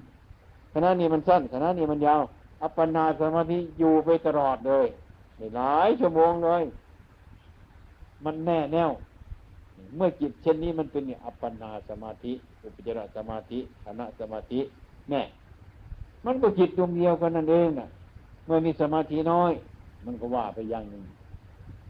[0.74, 2.22] คณะนี้มันสั้นคณะนี้มันยาว
[2.62, 4.88] อัปปนาสมาธิอยู่ไปตลอดเลย
[5.56, 6.64] หลายชั่วโมงเลย
[8.26, 8.92] มันแน่แน่ว
[9.96, 12.34] เมื่อจิตเช่นนี้มันเป็นอัปปนาสมาธิ
[12.64, 14.60] อุปจารสมาธิคณะสมาธิ
[15.10, 15.22] แน่
[16.26, 17.88] มันก็จิตดวงเดียวกันนั่นเองน่ะ
[18.46, 19.52] เมื่อมีสมาธิน้อย
[20.06, 21.04] มันก็ว่าไปอย่างหนึ่ง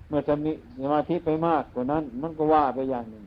[0.07, 0.51] เมื่อจะมี
[0.81, 3.23] สมาธิไปมากกว่านั้น มันก็ว่าไปอย่างหนึ่ง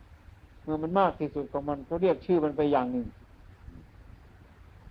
[0.65, 3.07] เมื่อมันมากที่สุดของมันก็เรียกชื่อมันไปอย่างหนึ่ง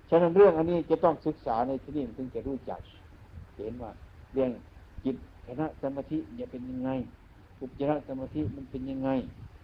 [0.09, 2.79] ฉะนั้นเรื่องอันนี้จะต้องศึกษาในที่นี้ถึงจะรู้จัก
[3.55, 3.91] เห็นว่า
[4.33, 4.49] เรื่อง
[5.03, 6.89] จิตคณะสมาธิจะเป็นยังไง
[7.59, 9.09] อุปจารสมาธิมันเป็นยังไง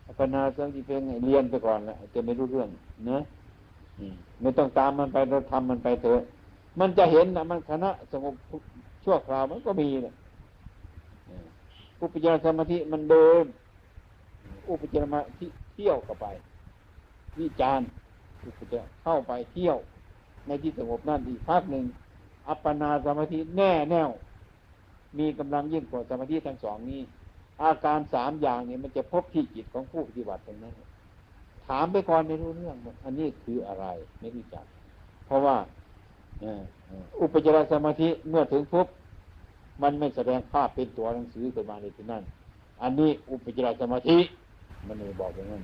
[0.07, 2.69] อัปนาสมาธิเป็นยังไงเรียนไปก่อนแหละจะไม่รู้เรื่อง
[3.07, 3.19] เนะ
[4.41, 6.21] ไม่ต้องตามมันไปเราทำมันไปเถอะ
[6.79, 8.33] มันจะเห็นนะมันคณะสงบ
[9.03, 10.13] ชั่วคราวมันก็มีนี่ย
[12.01, 13.45] อุปจารสมาธิมันเดิน
[14.69, 16.25] อุปจารสมาธิเที่ยวกับไป
[17.39, 17.81] วิจาร
[18.45, 19.77] อุปจารเข้าไปเที่ยว
[20.47, 21.83] ในที่สงบนั่นอีกพักหนึ่ง
[22.47, 24.09] อัปปนาสมาธิแน่แน่ว
[25.17, 27.01] มีกำลังยิ่งกว่าสมาธิทั้งสองนี้
[27.63, 30.73] อาการสามอย่างเนี้มันจะพบที่จิตของผู้ปฏิบัติตรงนั้น
[31.67, 33.85] ถามไปก่อนไม่รู้เรื่องอันนี้คืออะไร
[34.19, 34.65] ไม่รู้จัก
[35.25, 35.55] เพราะว่า
[37.21, 38.87] อุปจารสมาธิเมื่อถึงปุ๊บ
[39.81, 42.23] มันไม่แสดงภาพเป็นตัวหนังสือขึ้นมาในที่นั่น
[42.81, 44.17] อันนี้อุปจารสมาธิ
[44.87, 45.63] มันเลยบอกอย่างนั้น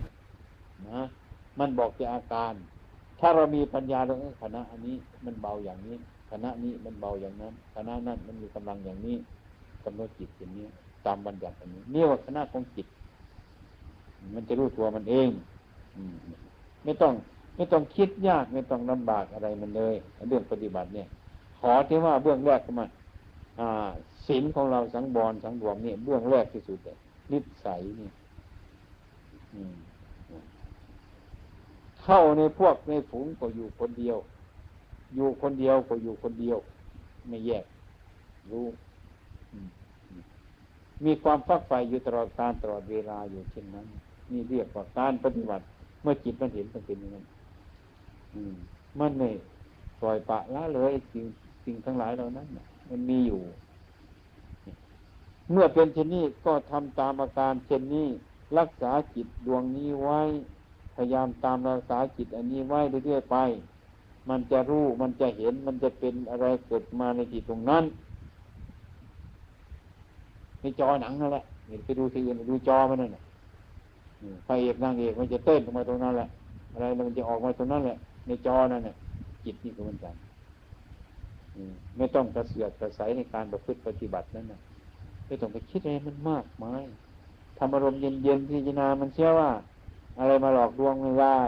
[0.89, 1.01] นะ
[1.59, 2.53] มันบอกแต่อาการ
[3.19, 5.95] ถ้าเรามีปัญญาเราคณะอันนี้มันเบาอย่างนี้
[6.31, 9.17] คณะนี้มันเบาอย่างนั้นคณะนั้นมันมีกำลังอย่างนี้
[9.83, 10.67] กำหนดจิตอย่างนี้
[11.05, 12.87] ตามบัญญัติอันนี้เนี่ว่าคณะของจิต
[14.33, 15.27] มันจะรู้ตัวมันเอง
[16.83, 17.13] ไม่ต้อง
[17.55, 19.93] ไม่ต้องคิดยากไม่ต้องลำบากอะไรมันเลย
[20.27, 21.07] เรื่องปฏิบัติเนี่ย
[21.59, 22.85] ขอที่ว่าเบื้องแรกก็มา
[24.27, 26.97] ศีลของเราสังบอลสังรวมเนี่ยเบื้องแรกที่สุดเลย
[27.31, 28.09] นิสัยนี่
[32.03, 34.17] เข้าในพวกในฝูงก็อยู่คนเดียว
[35.15, 36.57] อยู่คนเดียวก็อยู่คนเดียว
[37.29, 37.65] ไม่แยก
[38.51, 38.65] รู้
[41.05, 43.87] มีความฟักไฟอยู่ตลอดการตลอดเวลาอยู่เช่นนั้น
[44.31, 45.63] นี่เรียกว่าการปฏิบัติ
[46.01, 47.25] เมื่อจิตมันเห็นมันเป็นอย่างนั้น
[48.99, 49.29] มันไม่
[50.01, 51.25] ปล่อยปะละเลยสิ่ง
[51.65, 52.47] สิ่งทั้งหลายเหล่านั้น
[52.89, 53.41] มันมีอยู่
[55.51, 58.07] เมื่อเป็นเช่นนี้ก็ทำตามอาการเช่นนี้
[58.57, 60.21] รักษาจิตดวงนี้ไว้
[60.95, 63.37] พยายามตามรักษาจิตอันนี้ไว้เรื่อยๆไป
[64.29, 67.83] มันจะรู้มันจะเห็นมันจะเป็นอะไรเกิดมาในจิตตรงนั้น
[70.63, 73.23] ในจอหนังนั่นแหละเห็นไปดูทีอื่นดูจอมันนั่นแหละ
[74.45, 76.27] ไฟเอกนางเอกมันจะเต้นออกมาตรงนั้นแหละ
[76.73, 77.97] อะไรมันจะออกมาตรงนั้นแหละ
[78.27, 78.95] ในจอนั่นเนี่ย
[79.45, 80.15] จิตนี่ก็เหมือนกัน
[81.97, 84.59] ไม่ต้องกระเสือกกระใสในการประพฤติปฏิบัตินั่นนะ
[85.25, 86.83] ไม่ต้องไปคิดอะไรมันมากมาย
[87.57, 89.51] ทำอารมณ์เย็นๆพิจารณามันเชื่อว่า
[90.19, 91.41] อะไรมาหลอกลวงไม่ได้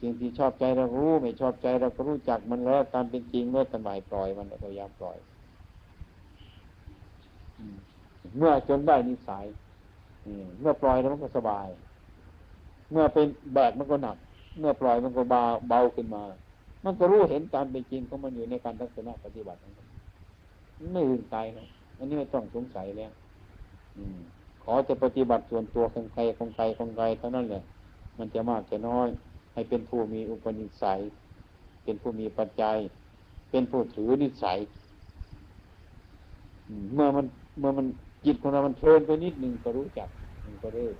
[0.00, 5.16] สิ่งที่ชอบใจเรารู้ ไม่ชอบใจเราก็รู้จักมันแล้วตามเป็นจริงเมื่อสมัยปล่อยมันพยายามปล่อย
[8.38, 9.44] เมื่อจนได้นิสัย
[10.60, 11.68] เมื่อปล่อยแล้วมันก็สบาย
[12.92, 14.16] เมื่อเป็นแบกมันก็หนัก
[14.58, 16.22] เมื่อปล่อยมันก็เบาเบาขึ้นมา
[16.84, 19.58] มันก็รู้เห็นตามเป็นจริงของมันอยู่ในการทัศนะปฏิบัติ
[20.92, 21.66] ไม่อื่นไกลนะ
[21.98, 23.12] อันนี้ไม่ต้องสงสัยแล้ว
[23.96, 24.18] อืม
[24.62, 27.62] ขอจะปฏิบัติส่วนตัวของใครของใครของใครเท่านั้นแหละ
[28.18, 29.08] มันจะมากจะน้อย
[29.54, 31.00] ให้เป็นผู้มีอุปนิสัย
[31.84, 32.76] เป็นผู้มีปัจจัย
[33.50, 34.58] เป็นผู้ถือนิสัย
[36.94, 37.26] เมื่อมัน
[37.58, 37.86] เมื่อมัน
[38.24, 40.08] จิตของเรามันเพลินไปนิดหนึ่งก็รู้จัก
[40.44, 40.96] มันก็เลิก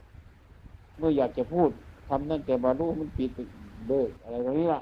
[0.98, 1.70] เมื่ออยากจะพูด
[2.08, 3.38] ทำนั่นแต่บารู้มันปิดไป
[3.88, 4.80] เลิกอะไรตรงนี้ล่ะ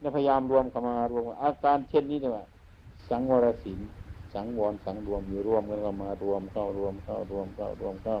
[0.00, 2.44] แล้วพยายามรวมเข้ามารวมอาการเช่นนี้เนี่ยว่า
[3.08, 3.80] สังวรสิน
[4.34, 8.16] สังวรสังรวมอยู่รวมกันก็มารวมเข้ารวมเข้ารวมเข้ารวมเข้า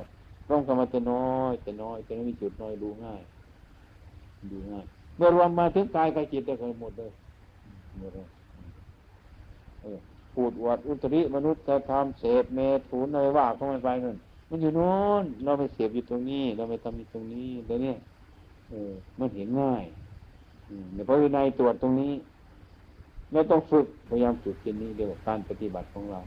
[0.48, 3.22] รวมกันมาจะน้อยจะน้อยจะไม่มีจุดน้อยดูง่าย
[4.50, 4.84] ดูง่าย
[5.16, 7.10] เมื่อรวมมาถึงกายกับจิตได้เคยหมดเลย
[7.98, 8.26] หมดเลย
[9.82, 9.98] เออ
[10.40, 14.16] พูดอวดอุตริมนุษย์ธรรมเสพเมถุนอะไรว่าเข้ามันไปนั่น
[14.48, 14.90] มันอยู่โน้
[15.22, 17.96] นเราไปเสพอยู่ตรงนี้ เราไปทำอยู่ตรงนี้แล้วเนี่ย
[18.70, 19.84] เออมันเห็นง่าย
[20.68, 22.12] อืมในพระวินัยตรวจตรงนี้
[23.32, 26.20] ไม่ต้องฝึกพยายามฝึกเช่นนี้เรียกว่าการปฏิบัติของเรา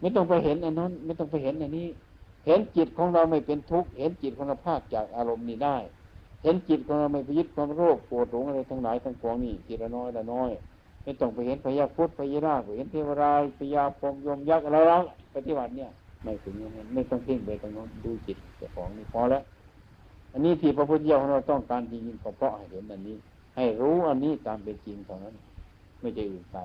[0.00, 1.88] ไม่ต้องไปเห็นอันนั้น ไม่ต้องไปเห็นอันนี้
[2.46, 5.76] เห็นจิตของเราไม่เป็นทุกข์เห็นจิตของเราภาคจากอารมณ์นี้ได้
[6.42, 10.50] เห็นจิตของเราไม่ไปยึดความโรคปวดหลงอะไรทั้งหลายทั้งปวงนี่จิตละน้อยละน้อย
[11.02, 15.02] ไม่ต้องไปเห็นพญาพุทธพญานาคไปเห็นเทวราชพญาพงยมยักษ์อะไรแล้ว
[15.34, 15.90] ปฏิบัติเนี่ย
[16.22, 19.42] ไม่ถึงอย่างนั้นไม่ต้องเพ่งไปตรงนั้นดูจิตเจ้าของนี่พอแล้ว
[20.32, 23.16] อันนี้ที่พระพุทธเจ้าของเราต้องการจริงๆก็เพราะให้เห็นอันนี้
[23.56, 25.34] ให้รู้อันนี้ตามเป็นจริงเท่านั้น
[26.00, 26.58] ไม่ใช่อื่นไป